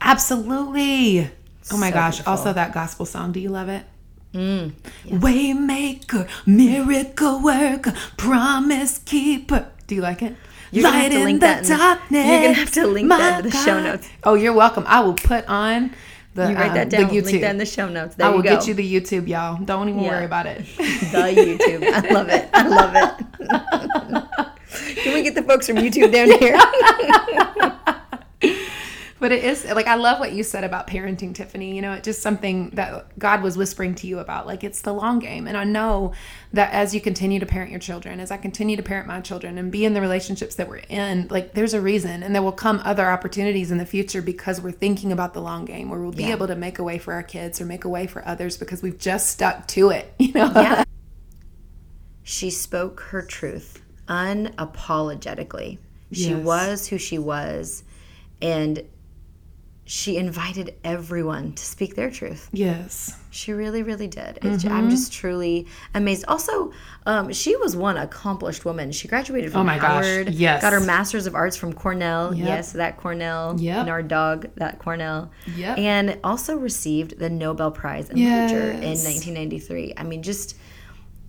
Absolutely. 0.00 1.30
Oh 1.70 1.76
my 1.76 1.90
so 1.90 1.94
gosh. 1.94 2.16
Beautiful. 2.16 2.30
Also, 2.30 2.52
that 2.52 2.72
gospel 2.72 3.06
song. 3.06 3.32
Do 3.32 3.40
you 3.40 3.50
love 3.50 3.68
it? 3.68 3.84
Mm, 4.34 4.72
yes. 5.04 5.22
Waymaker, 5.22 6.28
miracle 6.46 7.42
worker, 7.42 7.94
promise 8.16 8.98
keeper. 8.98 9.70
Do 9.86 9.94
you 9.94 10.02
like 10.02 10.22
it? 10.22 10.36
You're 10.70 10.84
Light 10.84 10.90
gonna 10.90 11.02
have 11.02 11.12
to 11.12 11.24
link 11.24 11.40
that 11.40 11.62
in 11.62 11.68
the, 11.68 12.18
You're 12.18 12.42
gonna 12.42 12.52
have 12.52 12.70
to 12.72 12.86
link 12.86 13.08
that 13.08 13.44
in 13.44 13.50
the 13.50 13.56
show 13.56 13.82
notes. 13.82 14.08
Oh, 14.24 14.34
you're 14.34 14.52
welcome. 14.52 14.84
I 14.86 15.00
will 15.00 15.14
put 15.14 15.46
on 15.48 15.94
the, 16.34 16.50
you 16.50 16.56
write 16.56 16.74
that 16.74 16.82
um, 16.82 16.88
down. 16.88 17.08
The 17.08 17.20
YouTube. 17.20 17.24
Link 17.24 17.40
that 17.40 17.50
in 17.52 17.58
the 17.58 17.66
show 17.66 17.88
notes. 17.88 18.16
There 18.16 18.26
I 18.26 18.30
will 18.30 18.42
get 18.42 18.66
you 18.68 18.74
the 18.74 18.94
YouTube, 19.00 19.28
y'all. 19.28 19.56
Don't 19.64 19.88
even 19.88 20.02
yeah. 20.02 20.10
worry 20.10 20.24
about 20.26 20.46
it. 20.46 20.58
the 20.76 21.58
YouTube. 21.58 21.84
I 21.84 22.12
love 22.12 22.28
it. 22.28 22.50
I 22.52 22.68
love 22.68 22.92
it. 22.94 24.44
Can 25.02 25.14
we 25.14 25.22
get 25.22 25.34
the 25.34 25.42
folks 25.42 25.66
from 25.66 25.76
YouTube 25.76 26.12
down 26.12 26.30
here? 26.38 26.58
but 29.20 29.32
it 29.32 29.44
is 29.44 29.64
like 29.64 29.86
I 29.86 29.96
love 29.96 30.20
what 30.20 30.32
you 30.32 30.42
said 30.42 30.64
about 30.64 30.86
parenting, 30.86 31.34
Tiffany. 31.34 31.74
You 31.74 31.82
know, 31.82 31.92
it's 31.92 32.04
just 32.04 32.22
something 32.22 32.70
that 32.70 33.18
God 33.18 33.42
was 33.42 33.56
whispering 33.56 33.94
to 33.96 34.06
you 34.06 34.18
about. 34.18 34.46
Like 34.46 34.62
it's 34.62 34.82
the 34.82 34.92
long 34.92 35.18
game, 35.18 35.46
and 35.46 35.56
I 35.56 35.64
know 35.64 36.12
that 36.52 36.72
as 36.72 36.94
you 36.94 37.00
continue 37.00 37.40
to 37.40 37.46
parent 37.46 37.70
your 37.70 37.80
children, 37.80 38.20
as 38.20 38.30
I 38.30 38.36
continue 38.36 38.76
to 38.76 38.82
parent 38.82 39.06
my 39.06 39.20
children, 39.20 39.58
and 39.58 39.72
be 39.72 39.84
in 39.84 39.94
the 39.94 40.00
relationships 40.00 40.54
that 40.56 40.68
we're 40.68 40.82
in, 40.88 41.28
like 41.30 41.54
there's 41.54 41.74
a 41.74 41.80
reason, 41.80 42.22
and 42.22 42.34
there 42.34 42.42
will 42.42 42.52
come 42.52 42.80
other 42.84 43.08
opportunities 43.08 43.70
in 43.70 43.78
the 43.78 43.86
future 43.86 44.22
because 44.22 44.60
we're 44.60 44.70
thinking 44.70 45.12
about 45.12 45.34
the 45.34 45.40
long 45.40 45.64
game, 45.64 45.88
where 45.90 46.00
we'll 46.00 46.12
be 46.12 46.24
yeah. 46.24 46.32
able 46.32 46.46
to 46.46 46.56
make 46.56 46.78
a 46.78 46.84
way 46.84 46.98
for 46.98 47.12
our 47.12 47.22
kids 47.22 47.60
or 47.60 47.64
make 47.64 47.84
a 47.84 47.88
way 47.88 48.06
for 48.06 48.26
others 48.26 48.56
because 48.56 48.82
we've 48.82 48.98
just 48.98 49.30
stuck 49.30 49.66
to 49.68 49.90
it. 49.90 50.14
You 50.28 50.34
know. 50.34 50.52
Yeah. 50.54 50.84
she 52.22 52.50
spoke 52.50 53.00
her 53.00 53.22
truth 53.22 53.82
unapologetically. 54.08 55.78
Yes. 56.10 56.26
She 56.26 56.34
was 56.34 56.86
who 56.88 56.98
she 56.98 57.18
was 57.18 57.82
and 58.40 58.82
she 59.88 60.18
invited 60.18 60.74
everyone 60.84 61.54
to 61.54 61.64
speak 61.64 61.94
their 61.94 62.10
truth. 62.10 62.50
Yes. 62.52 63.18
She 63.30 63.54
really, 63.54 63.82
really 63.82 64.06
did. 64.06 64.36
Mm-hmm. 64.36 64.70
I'm 64.70 64.90
just 64.90 65.14
truly 65.14 65.66
amazed. 65.94 66.26
Also, 66.28 66.72
um, 67.06 67.32
she 67.32 67.56
was 67.56 67.74
one 67.74 67.96
accomplished 67.96 68.66
woman. 68.66 68.92
She 68.92 69.08
graduated 69.08 69.50
from 69.50 69.62
oh 69.62 69.64
my 69.64 69.78
Howard. 69.78 70.26
Gosh. 70.26 70.34
Yes. 70.34 70.60
Got 70.60 70.74
her 70.74 70.80
Master's 70.80 71.26
of 71.26 71.34
Arts 71.34 71.56
from 71.56 71.72
Cornell. 71.72 72.34
Yep. 72.34 72.46
Yes, 72.46 72.72
that 72.72 72.98
Cornell. 72.98 73.56
Yeah. 73.58 73.80
And 73.80 73.88
our 73.88 74.02
dog, 74.02 74.50
that 74.56 74.78
Cornell. 74.78 75.30
Yeah. 75.56 75.74
And 75.76 76.18
also 76.22 76.58
received 76.58 77.18
the 77.18 77.30
Nobel 77.30 77.70
Prize 77.70 78.10
in 78.10 78.18
yes. 78.18 78.50
Literature 78.50 78.72
in 78.72 78.90
1993. 78.90 79.94
I 79.96 80.02
mean, 80.02 80.22
just 80.22 80.58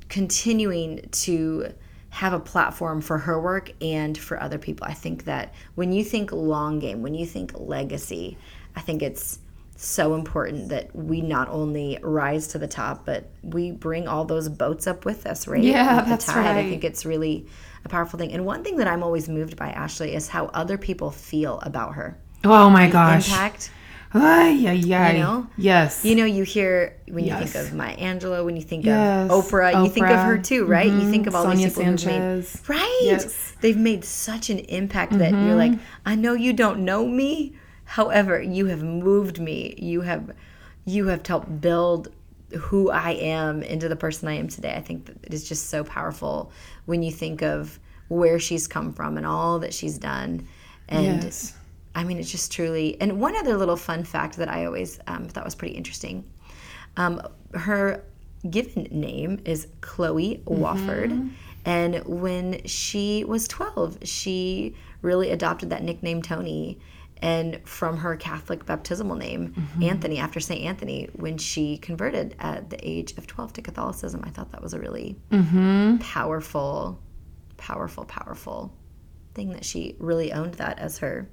continuing 0.10 1.08
to 1.12 1.74
have 2.10 2.34
a 2.34 2.40
platform 2.40 3.02
for 3.02 3.18
her 3.18 3.40
work 3.40 3.72
and 3.82 4.18
for 4.18 4.42
other 4.42 4.58
people. 4.58 4.88
I 4.88 4.94
think 4.94 5.26
that 5.26 5.54
when 5.76 5.92
you 5.92 6.04
think 6.04 6.32
long 6.32 6.80
game, 6.80 7.02
when 7.02 7.14
you 7.14 7.26
think 7.26 7.52
legacy, 7.56 8.38
I 8.76 8.82
think 8.82 9.02
it's 9.02 9.40
so 9.76 10.14
important 10.14 10.70
that 10.70 10.94
we 10.94 11.22
not 11.22 11.48
only 11.50 11.98
rise 12.02 12.48
to 12.48 12.58
the 12.58 12.68
top, 12.68 13.06
but 13.06 13.30
we 13.44 13.72
bring 13.72 14.08
all 14.08 14.26
those 14.26 14.50
boats 14.50 14.88
up 14.88 15.06
with 15.06 15.26
us, 15.26 15.48
right? 15.48 15.64
Yeah, 15.64 16.02
that's 16.02 16.26
tide. 16.26 16.38
right. 16.38 16.58
I 16.58 16.70
think 16.70 16.84
it's 16.84 17.06
really 17.06 17.46
a 17.86 17.90
powerful 17.90 18.20
thing. 18.20 18.34
And 18.34 18.46
one 18.46 18.64
thing 18.64 18.76
that 18.78 18.88
I'm 18.88 19.04
always 19.04 19.30
moved 19.30 19.56
by, 19.56 19.70
Ashley, 19.70 20.14
is 20.14 20.28
how 20.28 20.48
other 20.48 20.78
people 20.78 21.12
feel 21.12 21.60
about 21.62 21.96
her. 21.96 22.18
Oh 22.44 22.70
my 22.70 22.88
the 22.88 22.94
gosh. 22.94 23.30
Impact 23.30 23.72
Ay, 24.12 24.66
ay, 24.68 24.94
ay. 24.94 25.12
You 25.12 25.20
know? 25.20 25.48
Yes. 25.56 26.04
You 26.04 26.16
know, 26.16 26.26
you 26.26 26.44
hear 26.44 26.98
when 27.08 27.26
you 27.26 27.30
yes. 27.30 27.52
think 27.52 27.68
of 27.68 27.74
Maya 27.74 27.96
Angelou, 27.98 28.44
when 28.44 28.56
you 28.56 28.62
think 28.64 28.86
yes. 28.86 29.30
of 29.30 29.46
Oprah, 29.46 29.74
Oprah, 29.74 29.84
you 29.84 29.90
think 29.92 30.08
of 30.08 30.20
her 30.20 30.38
too, 30.38 30.66
right? 30.66 30.90
Mm-hmm. 30.90 31.02
You 31.02 31.12
think 31.12 31.28
of 31.28 31.36
all 31.36 31.44
Sonia 31.44 31.68
these 31.68 31.78
people 31.78 31.98
Sanchez. 31.98 32.54
who've 32.54 32.70
made 32.70 32.76
right. 32.76 33.00
Yes. 33.04 33.56
They've 33.62 33.78
made 33.78 34.04
such 34.04 34.50
an 34.50 34.60
impact 34.60 35.12
mm-hmm. 35.12 35.20
that 35.20 35.32
you're 35.32 35.56
like, 35.56 35.74
I 36.06 36.16
know 36.16 36.34
you 36.34 36.54
don't 36.54 36.80
know 36.80 37.06
me, 37.06 37.56
however, 37.86 38.42
you 38.42 38.66
have 38.66 38.82
moved 38.82 39.40
me. 39.40 39.76
You 39.78 40.02
have 40.02 40.32
you 40.86 41.08
have 41.08 41.26
helped 41.26 41.62
build 41.62 42.08
who 42.58 42.90
I 42.90 43.12
am 43.12 43.62
into 43.62 43.88
the 43.88 43.96
person 43.96 44.28
I 44.28 44.34
am 44.34 44.48
today. 44.48 44.74
I 44.74 44.82
think 44.82 45.06
that 45.06 45.18
it 45.22 45.36
is 45.36 45.48
just 45.48 45.70
so 45.70 45.84
powerful 45.84 46.52
when 46.86 47.04
you 47.04 47.12
think 47.12 47.44
of 47.44 47.78
where 48.08 48.40
she's 48.40 48.68
come 48.68 48.92
from 48.92 49.18
and 49.18 49.26
all 49.26 49.60
that 49.60 49.72
she's 49.72 50.00
done. 50.00 50.48
And 50.88 51.24
yes 51.24 51.54
I 52.00 52.06
mean, 52.06 52.18
it's 52.18 52.32
just 52.32 52.52
truly. 52.52 53.00
And 53.02 53.20
one 53.20 53.36
other 53.36 53.58
little 53.58 53.76
fun 53.76 54.06
fact 54.06 54.38
that 54.38 54.48
I 54.48 54.66
always 54.66 55.00
um, 55.06 55.28
thought 55.28 55.44
was 55.44 55.54
pretty 55.54 55.76
interesting 55.76 56.24
um, 56.98 57.22
her 57.54 58.04
given 58.50 58.88
name 58.92 59.42
is 59.46 59.68
Chloe 59.82 60.42
Wofford. 60.46 61.12
Mm-hmm. 61.12 61.28
And 61.66 62.04
when 62.06 62.66
she 62.66 63.24
was 63.26 63.48
12, 63.48 64.00
she 64.04 64.76
really 65.02 65.32
adopted 65.32 65.70
that 65.72 65.84
nickname 65.84 66.22
Toni 66.22 66.80
and 67.22 67.60
from 67.66 67.98
her 67.98 68.16
Catholic 68.16 68.66
baptismal 68.66 69.18
name, 69.18 69.50
mm-hmm. 69.50 69.84
Anthony, 69.84 70.20
after 70.20 70.40
St. 70.40 70.64
Anthony, 70.64 71.10
when 71.14 71.38
she 71.38 71.78
converted 71.78 72.34
at 72.40 72.70
the 72.70 72.80
age 72.82 73.12
of 73.18 73.28
12 73.28 73.54
to 73.54 73.62
Catholicism. 73.62 74.24
I 74.26 74.30
thought 74.30 74.52
that 74.54 74.62
was 74.62 74.74
a 74.74 74.80
really 74.80 75.18
mm-hmm. 75.30 75.98
powerful, 75.98 77.02
powerful, 77.58 78.06
powerful 78.06 78.74
thing 79.34 79.52
that 79.52 79.66
she 79.66 79.96
really 80.00 80.32
owned 80.32 80.56
that 80.56 80.80
as 80.80 80.98
her 81.00 81.30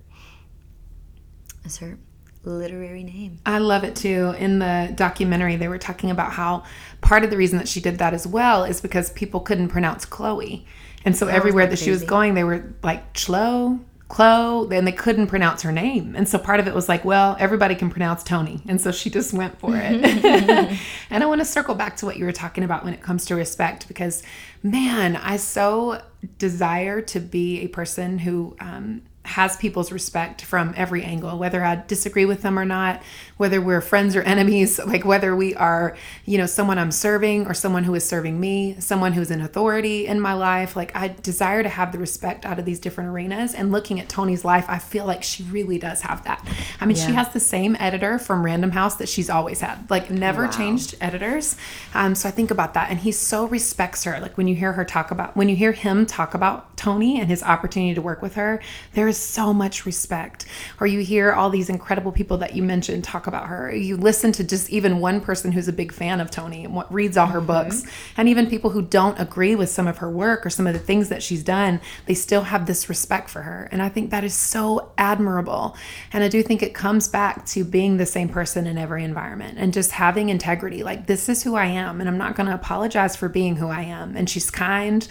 as 1.67 1.77
her 1.79 1.99
literary 2.45 3.03
name. 3.03 3.41
I 3.45 3.59
love 3.59 3.85
it 3.85 3.97
too. 3.97 4.35
In 4.39 4.61
the 4.61 4.93
documentary, 4.95 5.57
they 5.57 5.69
were 5.69 5.79
talking 5.79 6.11
about 6.11 6.33
how 6.33 6.63
part 7.01 7.25
of 7.25 7.31
the 7.31 7.37
reason 7.37 7.59
that 7.59 7.69
she 7.69 7.81
did 7.81 7.99
that 7.99 8.15
as 8.15 8.27
well 8.27 8.65
is 8.65 8.81
because 8.81 9.11
people 9.11 9.41
couldn't 9.41 9.69
pronounce 9.69 10.05
Chloe. 10.05 10.65
And 11.05 11.17
so 11.17 11.27
that 11.27 11.35
everywhere 11.35 11.67
that 11.67 11.79
she 11.79 11.91
was 11.91 12.03
going, 12.03 12.35
they 12.35 12.45
were 12.45 12.73
like, 12.83 13.15
Chloe, 13.15 13.81
Chloe, 14.09 14.77
and 14.77 14.87
they 14.87 14.93
couldn't 14.93 15.27
pronounce 15.27 15.63
her 15.63 15.73
name. 15.73 16.15
And 16.17 16.29
so 16.29 16.39
part 16.39 16.61
of 16.61 16.69
it 16.69 16.75
was 16.75 16.89
like, 16.89 17.05
well, 17.05 17.37
everybody 17.39 17.75
can 17.75 17.91
pronounce 17.91 18.23
Toni. 18.23 18.63
And 18.69 18.81
so 18.81 18.93
she 18.93 19.11
just 19.11 19.33
went 19.33 19.59
for 19.59 19.73
it. 19.75 20.05
and 21.11 21.23
I 21.23 21.27
want 21.27 21.41
to 21.41 21.45
circle 21.45 21.75
back 21.75 21.97
to 21.99 22.07
what 22.07 22.17
you 22.17 22.25
were 22.25 22.33
talking 22.33 22.65
about 22.65 22.85
when 22.85 22.95
it 22.95 23.03
comes 23.03 23.25
to 23.27 23.35
respect, 23.35 23.89
because 23.89 24.23
man, 24.63 25.17
I 25.17 25.37
so 25.37 26.03
desire 26.39 27.01
to 27.03 27.21
be 27.21 27.61
a 27.61 27.69
person 27.69 28.19
who, 28.19 28.57
um, 28.61 29.03
has 29.27 29.57
people's 29.57 29.93
respect 29.93 30.43
from 30.43 30.73
every 30.77 31.03
angle, 31.03 31.39
whether 31.39 31.65
I 31.65 31.83
disagree 31.87 32.25
with 32.25 32.43
them 32.43 32.59
or 32.59 32.65
not, 32.65 33.03
whether 33.37 33.61
we're 33.61 33.81
friends 33.81 34.17
or 34.17 34.23
enemies, 34.23 34.79
like 34.87 35.05
whether 35.05 35.35
we 35.35 35.55
are, 35.55 35.97
you 36.25 36.39
know, 36.39 36.47
someone 36.47 36.79
I'm 36.79 36.93
serving 36.93 37.47
or 37.47 37.55
someone 37.55 37.85
who 37.85 37.95
is 37.95 38.07
serving 38.07 38.39
me, 38.39 38.77
someone 38.79 39.13
who's 39.13 39.31
in 39.31 39.41
authority 39.41 40.07
in 40.07 40.21
my 40.21 40.33
life. 40.33 40.77
Like 40.77 40.95
I 40.97 41.09
desire 41.09 41.63
to 41.63 41.69
have 41.69 41.93
the 41.93 41.99
respect 41.99 42.47
out 42.47 42.59
of 42.59 42.65
these 42.65 42.79
different 42.79 43.11
arenas. 43.11 43.55
And 43.55 43.73
looking 43.73 44.01
at 44.01 44.09
Toni's 44.09 44.45
life, 44.45 44.67
I 44.69 44.79
feel 44.79 45.07
like 45.07 45.23
she 45.23 45.43
really 45.45 45.79
does 45.79 46.03
have 46.03 46.25
that. 46.25 46.47
I 46.81 46.87
mean, 46.87 46.97
yeah. 46.97 47.07
she 47.07 47.13
has 47.13 47.33
the 47.33 47.41
same 47.41 47.77
editor 47.79 48.19
from 48.19 48.45
Random 48.45 48.71
House 48.71 48.97
that 48.97 49.09
she's 49.09 49.29
always 49.29 49.61
had, 49.61 49.91
like 49.91 50.11
never 50.11 50.45
wow. 50.45 50.51
changed 50.51 50.95
editors. 51.01 51.57
Um, 51.95 52.15
so 52.15 52.29
I 52.29 52.33
think 52.33 52.51
about 52.51 52.75
that. 52.75 52.91
And 52.91 53.01
he 53.01 53.13
so 53.13 53.47
respects 53.47 54.05
her. 54.05 54.19
Like 54.21 54.37
when 54.37 54.49
you 54.49 54.55
hear 54.55 54.73
her 54.73 54.85
talk 54.85 55.11
about, 55.11 55.37
when 55.37 55.49
you 55.49 55.57
hear 55.57 55.73
him 55.73 56.07
talk 56.07 56.35
about 56.35 56.77
Toni 56.77 57.21
and 57.21 57.29
his 57.29 57.43
opportunity 57.43 57.95
to 57.95 58.03
work 58.03 58.23
with 58.23 58.35
her, 58.35 58.61
there 58.95 59.09
is 59.09 59.16
so 59.17 59.53
much 59.53 59.87
respect. 59.87 60.47
Or 60.81 60.87
you 60.87 61.01
hear 61.01 61.33
all 61.33 61.51
these 61.51 61.69
incredible 61.69 62.13
people 62.13 62.39
that 62.39 62.55
you 62.55 62.63
mentioned 62.63 63.05
talk 63.05 63.27
about 63.27 63.47
her. 63.47 63.75
You 63.75 63.97
listen 63.97 64.33
to 64.33 64.45
just 64.45 64.71
even 64.71 65.01
one 65.01 65.21
person 65.21 65.53
who's 65.53 65.69
a 65.69 65.73
big 65.73 65.93
fan 65.93 66.21
of 66.21 66.31
Toni 66.31 66.65
and 66.65 66.75
what 66.75 66.93
reads 66.93 67.17
all 67.17 67.27
her 67.27 67.39
mm-hmm. 67.39 67.47
books, 67.47 67.85
and 68.17 68.29
even 68.29 68.49
people 68.49 68.71
who 68.71 68.83
don't 68.83 69.19
agree 69.19 69.55
with 69.55 69.71
some 69.71 69.87
of 69.87 69.99
her 69.99 70.11
work 70.11 70.45
or 70.45 70.51
some 70.51 70.67
of 70.67 70.73
the 70.73 70.79
things 70.79 71.09
that 71.09 71.23
she's 71.23 71.43
done, 71.43 71.81
they 72.07 72.15
still 72.15 72.43
have 72.43 72.67
this 72.67 72.89
respect 72.89 73.31
for 73.31 73.43
her. 73.43 73.69
And 73.73 73.83
I 73.83 73.89
think 73.89 74.11
that 74.11 74.25
is 74.25 74.35
so 74.35 74.93
admirable. 74.99 75.77
And 76.13 76.23
I 76.23 76.29
do 76.29 76.43
think 76.43 76.63
it 76.63 76.75
comes 76.75 77.09
back 77.09 77.47
to 77.47 77.65
being 77.65 77.97
the 77.97 78.07
same 78.07 78.29
person 78.29 78.67
in 78.67 78.79
every 78.79 79.05
environment 79.05 79.59
and 79.59 79.73
just 79.73 79.93
having 79.93 80.29
integrity. 80.29 80.83
Like, 80.83 81.07
this 81.07 81.29
is 81.29 81.43
who 81.43 81.55
I 81.57 81.67
am, 81.67 82.01
and 82.01 82.09
I'm 82.09 82.19
not 82.19 82.37
going 82.37 82.49
to 82.49 82.55
apologize 82.55 83.17
for 83.17 83.29
being 83.29 83.57
who 83.57 83.69
I 83.69 83.83
am. 83.83 84.17
And 84.17 84.29
she's 84.29 84.51
kind 84.51 85.07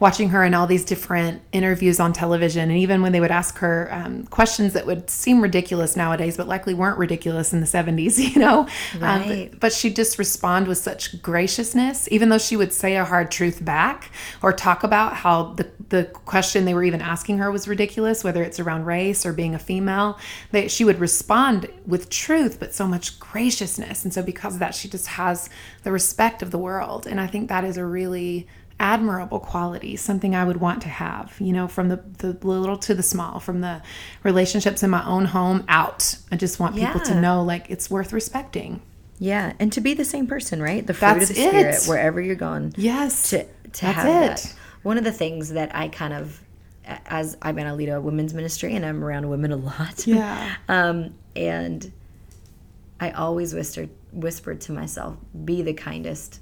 watching 0.00 0.30
her 0.30 0.44
in 0.44 0.54
all 0.54 0.66
these 0.66 0.84
different 0.84 1.42
interviews 1.52 2.00
on 2.00 2.12
television. 2.12 2.70
And 2.70 2.78
even 2.78 3.02
when 3.02 3.12
they 3.12 3.20
would 3.20 3.30
ask 3.30 3.58
her 3.58 3.88
um, 3.92 4.24
questions 4.26 4.72
that 4.72 4.86
would 4.86 5.08
seem 5.08 5.40
ridiculous 5.40 5.96
nowadays, 5.96 6.36
but 6.36 6.48
likely 6.48 6.74
weren't 6.74 6.98
ridiculous 6.98 7.52
in 7.52 7.60
the 7.60 7.66
70s, 7.66 8.18
you 8.34 8.40
know? 8.40 8.68
Right. 8.98 9.20
Um, 9.20 9.48
but, 9.50 9.60
but 9.60 9.72
she'd 9.72 9.96
just 9.96 10.18
respond 10.18 10.66
with 10.66 10.78
such 10.78 11.22
graciousness, 11.22 12.08
even 12.10 12.28
though 12.28 12.38
she 12.38 12.56
would 12.56 12.72
say 12.72 12.96
a 12.96 13.04
hard 13.04 13.30
truth 13.30 13.64
back 13.64 14.10
or 14.42 14.52
talk 14.52 14.82
about 14.82 15.14
how 15.14 15.54
the, 15.54 15.70
the 15.90 16.04
question 16.04 16.64
they 16.64 16.74
were 16.74 16.84
even 16.84 17.00
asking 17.00 17.38
her 17.38 17.50
was 17.50 17.68
ridiculous, 17.68 18.24
whether 18.24 18.42
it's 18.42 18.58
around 18.58 18.84
race 18.84 19.24
or 19.24 19.32
being 19.32 19.54
a 19.54 19.58
female. 19.58 20.18
They, 20.50 20.68
she 20.68 20.84
would 20.84 20.98
respond 20.98 21.68
with 21.86 22.10
truth, 22.10 22.58
but 22.58 22.74
so 22.74 22.86
much 22.86 23.18
graciousness. 23.20 24.04
And 24.04 24.12
so, 24.12 24.22
because 24.22 24.54
of 24.54 24.60
that, 24.60 24.74
she 24.74 24.88
just 24.88 25.06
has 25.06 25.48
the 25.82 25.92
respect 25.92 26.42
of 26.42 26.50
the 26.50 26.58
world. 26.58 27.06
And 27.06 27.20
I 27.20 27.26
think 27.26 27.48
that 27.48 27.64
is 27.64 27.76
a 27.76 27.84
really 27.84 28.48
admirable 28.80 29.40
quality, 29.40 29.96
something 29.96 30.34
I 30.34 30.44
would 30.44 30.58
want 30.58 30.82
to 30.82 30.88
have, 30.88 31.34
you 31.38 31.52
know, 31.52 31.68
from 31.68 31.88
the, 31.88 32.02
the 32.18 32.32
little 32.46 32.76
to 32.78 32.94
the 32.94 33.02
small, 33.02 33.40
from 33.40 33.60
the 33.60 33.82
relationships 34.22 34.82
in 34.82 34.90
my 34.90 35.06
own 35.06 35.26
home 35.26 35.64
out. 35.68 36.16
I 36.32 36.36
just 36.36 36.58
want 36.58 36.74
people 36.74 37.00
yeah. 37.00 37.12
to 37.12 37.20
know 37.20 37.42
like 37.42 37.70
it's 37.70 37.90
worth 37.90 38.12
respecting. 38.12 38.82
Yeah, 39.18 39.52
and 39.58 39.72
to 39.72 39.80
be 39.80 39.94
the 39.94 40.04
same 40.04 40.26
person, 40.26 40.60
right? 40.60 40.84
The 40.86 40.94
fruit 40.94 41.18
That's 41.18 41.30
of 41.30 41.36
the 41.36 41.42
spirit 41.48 41.74
it. 41.82 41.84
wherever 41.86 42.20
you're 42.20 42.34
going. 42.34 42.74
Yes. 42.76 43.30
To 43.30 43.44
to 43.44 43.48
That's 43.80 43.96
have 43.96 44.06
it. 44.06 44.36
that. 44.36 44.54
One 44.82 44.98
of 44.98 45.04
the 45.04 45.12
things 45.12 45.50
that 45.50 45.74
I 45.74 45.88
kind 45.88 46.12
of 46.12 46.40
as 46.84 47.36
I'm 47.40 47.56
gonna 47.56 47.74
lead 47.74 47.88
a 47.88 48.00
women's 48.00 48.34
ministry 48.34 48.74
and 48.74 48.84
I'm 48.84 49.02
around 49.02 49.28
women 49.28 49.52
a 49.52 49.56
lot. 49.56 50.06
Yeah. 50.06 50.56
um, 50.68 51.14
and 51.36 51.90
I 53.00 53.10
always 53.10 53.54
whispered 53.54 53.90
whispered 54.12 54.60
to 54.62 54.72
myself, 54.72 55.16
be 55.44 55.62
the 55.62 55.74
kindest. 55.74 56.40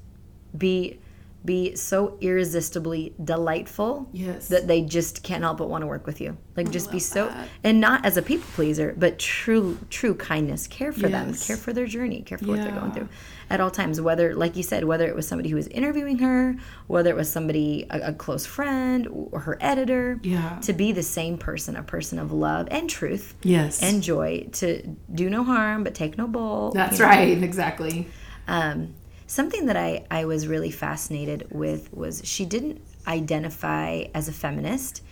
Be 0.56 0.98
be 1.44 1.74
so 1.74 2.16
irresistibly 2.20 3.14
delightful 3.22 4.08
Yes. 4.12 4.48
that 4.48 4.68
they 4.68 4.82
just 4.82 5.22
can't 5.22 5.42
help 5.42 5.58
but 5.58 5.68
want 5.68 5.82
to 5.82 5.86
work 5.86 6.06
with 6.06 6.20
you. 6.20 6.36
Like 6.56 6.70
just 6.70 6.92
be 6.92 6.98
so 6.98 7.32
and 7.64 7.80
not 7.80 8.04
as 8.06 8.16
a 8.16 8.22
people 8.22 8.46
pleaser, 8.54 8.94
but 8.96 9.18
true 9.18 9.78
true 9.90 10.14
kindness. 10.14 10.66
Care 10.66 10.92
for 10.92 11.08
them, 11.08 11.34
care 11.34 11.56
for 11.56 11.72
their 11.72 11.86
journey, 11.86 12.22
care 12.22 12.38
for 12.38 12.46
what 12.46 12.58
they're 12.58 12.70
going 12.72 12.92
through 12.92 13.08
at 13.50 13.60
all 13.60 13.70
times. 13.70 14.00
Whether, 14.00 14.34
like 14.34 14.54
you 14.56 14.62
said, 14.62 14.84
whether 14.84 15.06
it 15.06 15.14
was 15.16 15.26
somebody 15.26 15.48
who 15.48 15.56
was 15.56 15.66
interviewing 15.68 16.18
her, 16.18 16.54
whether 16.86 17.10
it 17.10 17.16
was 17.16 17.30
somebody 17.30 17.86
a, 17.90 18.08
a 18.08 18.12
close 18.12 18.44
friend 18.46 19.08
or 19.10 19.40
her 19.40 19.58
editor, 19.60 20.20
Yeah. 20.22 20.58
to 20.62 20.72
be 20.72 20.92
the 20.92 21.02
same 21.02 21.38
person, 21.38 21.74
a 21.76 21.82
person 21.82 22.18
of 22.18 22.32
love 22.32 22.68
and 22.70 22.88
truth, 22.88 23.34
Yes. 23.42 23.82
and 23.82 24.02
joy, 24.02 24.48
to 24.52 24.82
do 25.12 25.28
no 25.30 25.42
harm 25.44 25.82
but 25.84 25.94
take 25.94 26.16
no 26.18 26.26
bull. 26.28 26.72
That's 26.72 26.98
you 26.98 27.04
know. 27.04 27.10
right. 27.10 27.42
Exactly. 27.42 28.06
Um, 28.46 28.94
something 29.32 29.64
that 29.66 29.76
I, 29.78 30.04
I 30.10 30.26
was 30.26 30.46
really 30.46 30.70
fascinated 30.70 31.46
with 31.50 31.90
was 31.94 32.20
she 32.22 32.44
didn't 32.44 32.82
identify 33.06 34.04
as 34.14 34.28
a 34.28 34.32
feminist, 34.32 35.02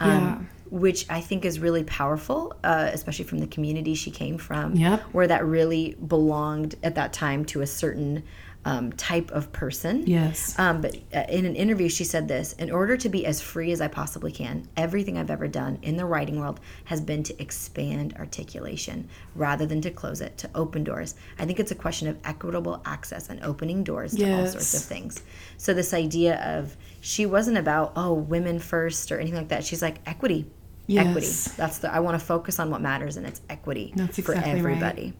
um, 0.00 0.10
Yeah. 0.10 0.38
which 0.70 1.06
I 1.08 1.20
think 1.22 1.44
is 1.46 1.58
really 1.60 1.82
powerful, 1.84 2.52
uh, 2.62 2.90
especially 2.92 3.24
from 3.24 3.38
the 3.38 3.46
community 3.46 3.94
she 3.94 4.10
came 4.10 4.36
from, 4.36 4.74
Yep. 4.76 5.00
where 5.12 5.26
that 5.28 5.46
really 5.46 5.96
belonged 6.06 6.74
at 6.82 6.94
that 6.96 7.12
time 7.14 7.44
to 7.46 7.62
a 7.62 7.66
certain 7.66 8.22
um, 8.64 8.92
type 8.92 9.30
of 9.30 9.50
person. 9.52 10.06
Yes. 10.06 10.58
Um, 10.58 10.80
but 10.80 10.96
uh, 11.14 11.24
in 11.28 11.46
an 11.46 11.56
interview, 11.56 11.88
she 11.88 12.04
said 12.04 12.28
this 12.28 12.52
In 12.54 12.70
order 12.70 12.96
to 12.96 13.08
be 13.08 13.24
as 13.24 13.40
free 13.40 13.72
as 13.72 13.80
I 13.80 13.88
possibly 13.88 14.32
can, 14.32 14.68
everything 14.76 15.16
I've 15.16 15.30
ever 15.30 15.48
done 15.48 15.78
in 15.82 15.96
the 15.96 16.04
writing 16.04 16.38
world 16.38 16.60
has 16.84 17.00
been 17.00 17.22
to 17.24 17.42
expand 17.42 18.14
articulation 18.18 19.08
rather 19.34 19.66
than 19.66 19.80
to 19.82 19.90
close 19.90 20.20
it, 20.20 20.36
to 20.38 20.50
open 20.54 20.84
doors. 20.84 21.14
I 21.38 21.46
think 21.46 21.58
it's 21.58 21.70
a 21.70 21.76
question 21.76 22.08
of 22.08 22.18
equitable 22.24 22.82
access 22.84 23.30
and 23.30 23.42
opening 23.42 23.82
doors 23.82 24.14
to 24.16 24.30
all 24.32 24.46
sorts 24.46 24.74
of 24.74 24.82
things. 24.82 25.22
So, 25.56 25.72
this 25.72 25.94
idea 25.94 26.40
of 26.56 26.76
she 27.00 27.24
wasn't 27.24 27.56
about, 27.56 27.92
oh, 27.96 28.12
women 28.12 28.58
first 28.58 29.10
or 29.10 29.18
anything 29.18 29.38
like 29.38 29.48
that. 29.48 29.64
She's 29.64 29.82
like, 29.82 29.98
equity. 30.06 30.46
Equity. 30.88 31.28
That's 31.56 31.78
the, 31.78 31.92
I 31.92 32.00
want 32.00 32.18
to 32.18 32.24
focus 32.24 32.58
on 32.58 32.70
what 32.70 32.80
matters, 32.80 33.16
and 33.16 33.24
it's 33.24 33.40
equity 33.48 33.92
That's 33.94 34.18
for 34.18 34.32
exactly 34.32 34.52
right. 34.52 34.58
everybody. 34.58 35.14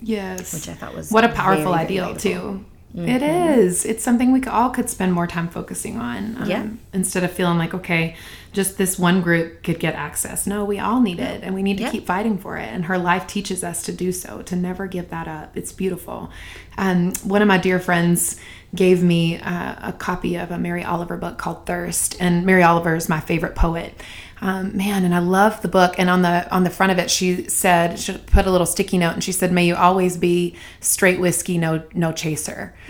Yes. 0.00 0.54
Which 0.54 0.68
I 0.68 0.74
thought 0.74 0.94
was 0.94 1.10
what 1.10 1.24
a 1.24 1.28
powerful 1.28 1.72
very, 1.72 1.86
very 1.86 2.00
ideal 2.00 2.14
beautiful. 2.14 2.58
too. 2.58 2.64
It 2.96 3.22
is. 3.22 3.84
It's 3.84 4.02
something 4.02 4.32
we 4.32 4.42
all 4.44 4.70
could 4.70 4.88
spend 4.88 5.12
more 5.12 5.26
time 5.26 5.48
focusing 5.48 5.98
on. 5.98 6.36
um, 6.40 6.48
Yeah. 6.48 6.66
Instead 6.94 7.24
of 7.24 7.30
feeling 7.30 7.58
like, 7.58 7.74
okay, 7.74 8.16
just 8.52 8.78
this 8.78 8.98
one 8.98 9.20
group 9.20 9.62
could 9.62 9.78
get 9.78 9.94
access. 9.94 10.46
No, 10.46 10.64
we 10.64 10.78
all 10.78 11.00
need 11.00 11.20
it 11.20 11.42
and 11.44 11.54
we 11.54 11.62
need 11.62 11.76
to 11.76 11.82
Yeah. 11.84 11.90
keep 11.90 12.06
fighting 12.06 12.38
for 12.38 12.56
it. 12.56 12.68
And 12.72 12.86
her 12.86 12.96
life 12.96 13.26
teaches 13.26 13.62
us 13.62 13.82
to 13.82 13.92
do 13.92 14.12
so, 14.12 14.40
to 14.42 14.56
never 14.56 14.86
give 14.86 15.10
that 15.10 15.28
up. 15.28 15.54
It's 15.54 15.72
beautiful. 15.72 16.30
Um, 16.78 17.12
one 17.22 17.42
of 17.42 17.48
my 17.48 17.58
dear 17.58 17.78
friends 17.78 18.40
gave 18.74 19.02
me 19.02 19.38
uh, 19.38 19.74
a 19.88 19.92
copy 19.92 20.36
of 20.36 20.50
a 20.50 20.58
Mary 20.58 20.82
Oliver 20.82 21.18
book 21.18 21.36
called 21.36 21.66
Thirst. 21.66 22.16
And 22.18 22.46
Mary 22.46 22.62
Oliver 22.62 22.94
is 22.96 23.08
my 23.10 23.20
favorite 23.20 23.54
poet. 23.54 23.92
Um, 24.40 24.76
man, 24.76 25.04
and 25.04 25.14
I 25.14 25.20
love 25.20 25.62
the 25.62 25.68
book. 25.68 25.94
And 25.98 26.10
on 26.10 26.22
the 26.22 26.52
on 26.54 26.64
the 26.64 26.70
front 26.70 26.92
of 26.92 26.98
it, 26.98 27.10
she 27.10 27.48
said 27.48 27.98
she 27.98 28.16
put 28.18 28.46
a 28.46 28.50
little 28.50 28.66
sticky 28.66 28.98
note, 28.98 29.14
and 29.14 29.24
she 29.24 29.32
said, 29.32 29.52
"May 29.52 29.66
you 29.66 29.74
always 29.74 30.16
be 30.16 30.56
straight 30.80 31.20
whiskey, 31.20 31.58
no 31.58 31.82
no 31.94 32.12
chaser." 32.12 32.74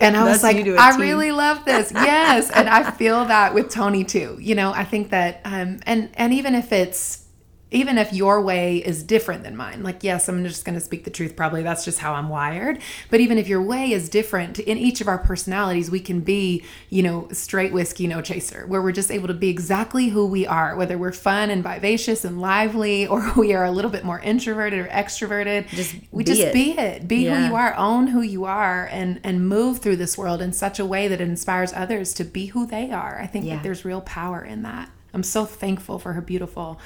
And 0.00 0.16
I 0.16 0.24
was 0.24 0.42
like, 0.42 0.56
i 0.56 0.60
a 0.60 0.76
I 0.78 0.96
T. 0.96 1.02
really 1.02 1.30
love 1.30 1.64
this. 1.66 1.92
Yes, 2.10 2.50
and 2.50 2.68
I 2.68 2.90
feel 2.90 3.26
that 3.26 3.52
with 3.54 3.68
Toni 3.70 4.04
too. 4.04 4.38
You 4.40 4.54
know, 4.54 4.72
I 4.72 4.84
think 4.84 5.10
that, 5.10 5.40
um, 5.44 5.80
and 5.84 6.08
and 6.14 6.32
even 6.32 6.54
if 6.54 6.72
it's 6.72 7.26
even 7.72 7.98
if 7.98 8.12
your 8.12 8.40
way 8.40 8.78
is 8.78 9.02
different 9.04 9.44
than 9.44 9.56
mine, 9.56 9.84
like, 9.84 10.02
yes, 10.02 10.28
I'm 10.28 10.44
just 10.44 10.64
going 10.64 10.74
to 10.74 10.80
speak 10.80 11.04
the 11.04 11.10
truth. 11.10 11.36
Probably 11.36 11.62
that's 11.62 11.84
just 11.84 12.00
how 12.00 12.14
I'm 12.14 12.28
wired. 12.28 12.80
But 13.10 13.20
even 13.20 13.38
if 13.38 13.46
your 13.46 13.62
way 13.62 13.92
is 13.92 14.08
different 14.08 14.58
in 14.58 14.76
each 14.76 15.00
of 15.00 15.06
our 15.06 15.18
personalities, 15.18 15.88
we 15.90 16.00
can 16.00 16.20
be, 16.20 16.64
you 16.88 17.02
know, 17.02 17.28
straight 17.30 17.72
whiskey, 17.72 18.08
no 18.08 18.20
chaser, 18.22 18.66
where 18.66 18.82
we're 18.82 18.90
just 18.90 19.10
able 19.12 19.28
to 19.28 19.34
be 19.34 19.48
exactly 19.48 20.08
who 20.08 20.26
we 20.26 20.46
are, 20.46 20.74
whether 20.74 20.98
we're 20.98 21.12
fun 21.12 21.48
and 21.50 21.62
vivacious 21.62 22.24
and 22.24 22.40
lively, 22.40 23.06
or 23.06 23.32
we 23.36 23.52
are 23.54 23.64
a 23.64 23.70
little 23.70 23.90
bit 23.90 24.04
more 24.04 24.18
introverted 24.18 24.80
or 24.80 24.88
extroverted. 24.88 25.68
Just 25.68 25.94
we 26.10 26.24
be 26.24 26.28
just 26.30 26.40
it. 26.40 26.52
be 26.52 26.72
it. 26.72 27.06
Be 27.06 27.24
who 27.26 27.36
you 27.36 27.54
are. 27.54 27.74
Own 27.76 28.08
who 28.08 28.20
you 28.22 28.46
are, 28.46 28.86
and 28.90 29.20
and 29.22 29.48
move 29.48 29.78
through 29.78 29.96
this 29.96 30.18
world 30.18 30.42
in 30.42 30.52
such 30.52 30.80
a 30.80 30.84
way 30.84 31.06
that 31.06 31.20
it 31.20 31.28
inspires 31.28 31.72
others 31.72 32.14
to 32.14 32.24
be 32.24 32.46
who 32.46 32.66
they 32.66 32.90
are. 32.90 33.20
I 33.20 33.26
think 33.28 33.44
Yeah. 33.44 33.56
that 33.56 33.62
there's 33.62 33.84
real 33.84 34.00
power 34.00 34.44
in 34.44 34.62
that. 34.62 34.90
I'm 35.14 35.22
so 35.22 35.44
thankful 35.44 35.98
for 35.98 36.12
her 36.12 36.20
beautiful 36.20 36.80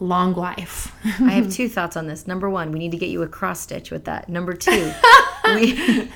long 0.00 0.34
life. 0.34 0.92
I 1.04 1.32
have 1.32 1.50
two 1.52 1.68
thoughts 1.68 1.96
on 1.96 2.06
this. 2.06 2.26
Number 2.26 2.50
one, 2.50 2.72
we 2.72 2.78
need 2.78 2.90
to 2.90 2.96
get 2.96 3.10
you 3.10 3.22
a 3.22 3.28
cross 3.28 3.60
stitch 3.60 3.90
with 3.90 4.06
that. 4.06 4.28
Number 4.28 4.54
two, 4.54 4.92
we, 5.44 6.10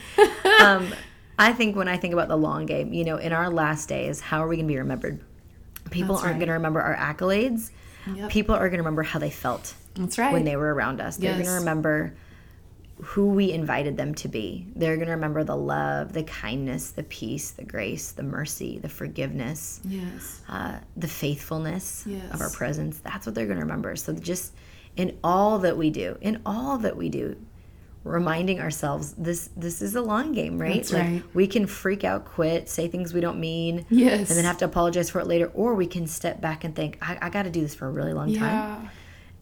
um, 0.60 0.92
I 1.38 1.52
think 1.52 1.76
when 1.76 1.88
I 1.88 1.96
think 1.96 2.14
about 2.14 2.28
the 2.28 2.36
long 2.36 2.66
game, 2.66 2.92
you 2.92 3.04
know, 3.04 3.16
in 3.16 3.32
our 3.32 3.50
last 3.50 3.88
days, 3.88 4.20
how 4.20 4.42
are 4.42 4.48
we 4.48 4.56
going 4.56 4.66
to 4.66 4.72
be 4.72 4.78
remembered? 4.78 5.20
People 5.90 6.14
That's 6.14 6.24
aren't 6.24 6.34
right. 6.34 6.40
going 6.40 6.48
to 6.48 6.54
remember 6.54 6.80
our 6.80 6.96
accolades. 6.96 7.70
Yep. 8.12 8.30
People 8.30 8.54
are 8.54 8.68
going 8.68 8.78
to 8.78 8.82
remember 8.82 9.02
how 9.02 9.18
they 9.18 9.30
felt 9.30 9.74
That's 9.94 10.18
right. 10.18 10.32
when 10.32 10.44
they 10.44 10.56
were 10.56 10.74
around 10.74 11.00
us. 11.00 11.16
They're 11.16 11.34
going 11.34 11.46
to 11.46 11.52
remember 11.52 12.14
who 13.02 13.28
we 13.28 13.52
invited 13.52 13.96
them 13.96 14.14
to 14.14 14.28
be. 14.28 14.66
They're 14.76 14.96
going 14.96 15.08
to 15.08 15.14
remember 15.14 15.42
the 15.42 15.56
love, 15.56 16.12
the 16.12 16.22
kindness, 16.22 16.92
the 16.92 17.02
peace, 17.02 17.50
the 17.50 17.64
grace, 17.64 18.12
the 18.12 18.22
mercy, 18.22 18.78
the 18.78 18.88
forgiveness 18.88 19.80
yes. 19.84 20.42
uh, 20.48 20.78
the 20.96 21.08
faithfulness 21.08 22.06
of 22.32 22.40
our 22.40 22.50
presence. 22.50 22.98
That's 23.00 23.26
what 23.26 23.34
they're 23.34 23.46
going 23.46 23.58
to 23.58 23.64
remember. 23.64 23.96
So 23.96 24.12
just 24.12 24.54
in 24.96 25.18
all 25.24 25.58
that 25.60 25.76
we 25.76 25.90
do, 25.90 26.16
in 26.20 26.40
all 26.46 26.78
that 26.78 26.96
we 26.96 27.08
do, 27.08 27.36
reminding 28.04 28.60
ourselves 28.60 29.14
this 29.14 29.48
this 29.56 29.80
is 29.80 29.96
a 29.96 30.02
long 30.02 30.32
game, 30.32 30.58
right? 30.58 30.76
That's 30.76 30.92
like 30.92 31.02
right. 31.02 31.22
we 31.32 31.46
can 31.46 31.66
freak 31.66 32.04
out, 32.04 32.26
quit, 32.26 32.68
say 32.68 32.86
things 32.86 33.14
we 33.14 33.20
don't 33.20 33.40
mean, 33.40 33.86
Yes. 33.88 34.28
and 34.28 34.38
then 34.38 34.44
have 34.44 34.58
to 34.58 34.66
apologize 34.66 35.10
for 35.10 35.20
it 35.20 35.26
later, 35.26 35.50
or 35.54 35.74
we 35.74 35.86
can 35.86 36.06
step 36.06 36.40
back 36.40 36.64
and 36.64 36.76
think, 36.76 36.98
I, 37.00 37.18
I 37.22 37.30
got 37.30 37.44
to 37.44 37.50
do 37.50 37.62
this 37.62 37.74
for 37.74 37.86
a 37.86 37.90
really 37.90 38.12
long 38.12 38.32
time. 38.34 38.90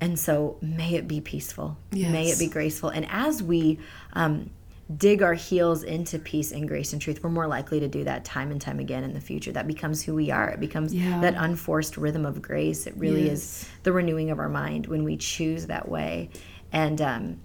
And 0.03 0.19
so 0.19 0.59
may 0.61 0.97
it 0.97 1.07
be 1.07 1.21
peaceful. 1.21 1.77
May 1.93 2.29
it 2.29 2.39
be 2.41 2.49
graceful. 2.49 2.89
And 2.89 3.07
as 3.09 3.41
we 3.41 3.79
um, 4.15 4.51
dig 4.97 5.23
our 5.23 5.35
heels 5.35 5.85
into 5.85 6.19
peace 6.19 6.51
and 6.51 6.67
grace 6.67 6.93
and 6.93 7.01
truth, 7.01 7.23
we're 7.23 7.31
more 7.31 7.47
likely 7.47 7.79
to 7.79 7.87
do 7.87 8.03
that 8.03 8.25
time 8.25 8.51
and 8.51 8.61
time 8.61 8.81
again 8.81 9.05
in 9.05 9.15
the 9.15 9.21
future. 9.21 9.53
That 9.53 9.69
becomes 9.69 10.03
who 10.03 10.17
we 10.17 10.33
are. 10.33 10.49
It 10.51 10.59
becomes 10.59 10.93
Yeah. 10.93 11.21
that 11.21 11.35
unforced 11.37 11.97
rhythm 11.97 12.27
of 12.27 12.43
grace. 12.43 12.89
It 12.89 12.95
really 12.97 13.27
Yes. 13.27 13.33
is 13.63 13.69
the 13.85 13.93
renewing 13.93 14.31
of 14.31 14.41
our 14.41 14.49
mind 14.49 14.89
when 14.89 15.05
we 15.05 15.17
choose 15.17 15.67
that 15.67 15.89
way. 15.89 16.31
And 16.73 17.01
um, 17.01 17.37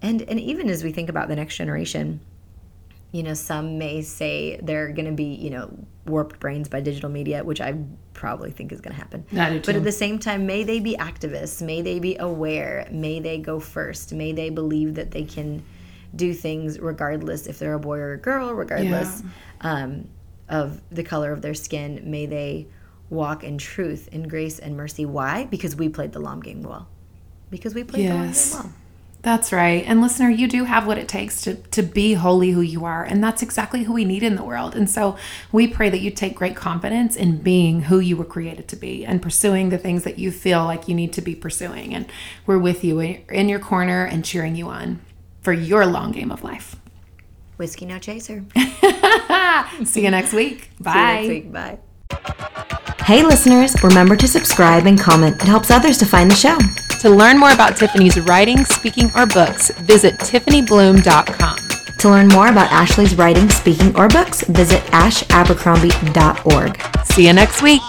and 0.00 0.22
and 0.22 0.38
even 0.38 0.70
as 0.70 0.84
we 0.84 0.92
think 0.92 1.08
about 1.08 1.26
the 1.26 1.34
next 1.34 1.56
generation, 1.56 2.20
you 3.14 3.22
know, 3.22 3.32
some 3.32 3.78
may 3.78 4.02
say 4.02 4.58
they're 4.60 4.88
going 4.90 5.04
to 5.04 5.12
be, 5.12 5.36
you 5.36 5.48
know, 5.48 5.72
warped 6.04 6.40
brains 6.40 6.68
by 6.68 6.80
digital 6.80 7.08
media, 7.08 7.44
which 7.44 7.60
I 7.60 7.76
probably 8.12 8.50
think 8.50 8.72
is 8.72 8.80
going 8.80 8.92
to 8.92 9.00
happen. 9.00 9.24
But 9.60 9.76
at 9.76 9.84
the 9.84 9.92
same 9.92 10.18
time, 10.18 10.46
may 10.46 10.64
they 10.64 10.80
be 10.80 10.96
activists, 10.96 11.62
may 11.62 11.80
they 11.80 12.00
be 12.00 12.16
aware, 12.16 12.88
may 12.90 13.20
they 13.20 13.38
go 13.38 13.60
first, 13.60 14.12
may 14.12 14.32
they 14.32 14.50
believe 14.50 14.96
that 14.96 15.12
they 15.12 15.22
can 15.22 15.62
do 16.16 16.34
things 16.34 16.80
regardless 16.80 17.46
if 17.46 17.60
they're 17.60 17.74
a 17.74 17.78
boy 17.78 17.98
or 17.98 18.14
a 18.14 18.18
girl, 18.18 18.52
regardless 18.52 19.22
um, 19.60 20.08
of 20.48 20.80
the 20.90 21.04
color 21.04 21.30
of 21.30 21.40
their 21.40 21.54
skin. 21.54 22.02
May 22.04 22.26
they 22.26 22.66
walk 23.10 23.44
in 23.44 23.58
truth, 23.58 24.08
in 24.10 24.26
grace, 24.26 24.58
and 24.58 24.76
mercy. 24.76 25.06
Why? 25.06 25.44
Because 25.44 25.76
we 25.76 25.88
played 25.88 26.10
the 26.10 26.20
long 26.20 26.40
game 26.40 26.62
well. 26.64 26.88
Because 27.48 27.76
we 27.76 27.84
played 27.84 28.06
Yes. 28.06 28.50
the 28.50 28.56
long 28.56 28.64
game 28.64 28.72
well. 28.72 28.80
That's 29.24 29.52
right. 29.54 29.82
And 29.86 30.02
listener, 30.02 30.28
you 30.28 30.46
do 30.46 30.64
have 30.64 30.86
what 30.86 30.98
it 30.98 31.08
takes 31.08 31.40
to, 31.42 31.54
to 31.54 31.82
be 31.82 32.12
wholly 32.12 32.50
who 32.50 32.60
you 32.60 32.84
are. 32.84 33.02
And 33.02 33.24
that's 33.24 33.42
exactly 33.42 33.84
who 33.84 33.94
we 33.94 34.04
need 34.04 34.22
in 34.22 34.36
the 34.36 34.44
world. 34.44 34.76
And 34.76 34.88
so 34.88 35.16
we 35.50 35.66
pray 35.66 35.88
that 35.88 36.00
you 36.00 36.10
take 36.10 36.34
great 36.34 36.54
confidence 36.54 37.16
in 37.16 37.38
being 37.38 37.82
who 37.82 38.00
you 38.00 38.18
were 38.18 38.26
created 38.26 38.68
to 38.68 38.76
be 38.76 39.04
and 39.06 39.22
pursuing 39.22 39.70
the 39.70 39.78
things 39.78 40.04
that 40.04 40.18
you 40.18 40.30
feel 40.30 40.64
like 40.64 40.88
you 40.88 40.94
need 40.94 41.14
to 41.14 41.22
be 41.22 41.34
pursuing. 41.34 41.94
And 41.94 42.04
we're 42.44 42.58
with 42.58 42.84
you 42.84 43.00
in 43.00 43.24
in 43.30 43.48
your 43.48 43.60
corner 43.60 44.04
and 44.04 44.24
cheering 44.24 44.56
you 44.56 44.68
on 44.68 45.00
for 45.40 45.52
your 45.52 45.86
long 45.86 46.12
game 46.12 46.30
of 46.30 46.44
life. 46.44 46.76
Whiskey 47.56 47.86
no 47.86 47.98
chaser. 47.98 48.44
See 49.84 50.04
you 50.04 50.10
next 50.10 50.32
week. 50.32 50.70
Bye. 50.80 50.92
See 50.92 50.98
you 50.98 51.04
next 51.04 51.28
week. 51.28 51.52
Bye. 51.52 52.50
Hey 53.04 53.22
listeners, 53.22 53.74
remember 53.84 54.16
to 54.16 54.26
subscribe 54.26 54.86
and 54.86 54.98
comment. 54.98 55.36
It 55.36 55.46
helps 55.46 55.70
others 55.70 55.98
to 55.98 56.06
find 56.06 56.30
the 56.30 56.34
show. 56.34 56.56
To 57.00 57.10
learn 57.10 57.38
more 57.38 57.52
about 57.52 57.76
Tiffany's 57.76 58.18
writing, 58.18 58.64
speaking, 58.64 59.10
or 59.14 59.26
books, 59.26 59.68
visit 59.80 60.14
TiffanyBluhm.com. 60.20 61.58
To 61.98 62.08
learn 62.08 62.28
more 62.28 62.48
about 62.48 62.72
Ashley's 62.72 63.14
writing, 63.14 63.50
speaking, 63.50 63.94
or 63.94 64.08
books, 64.08 64.40
visit 64.44 64.80
ashabercrombie.org. 64.84 67.04
See 67.04 67.26
you 67.26 67.34
next 67.34 67.60
week. 67.60 67.82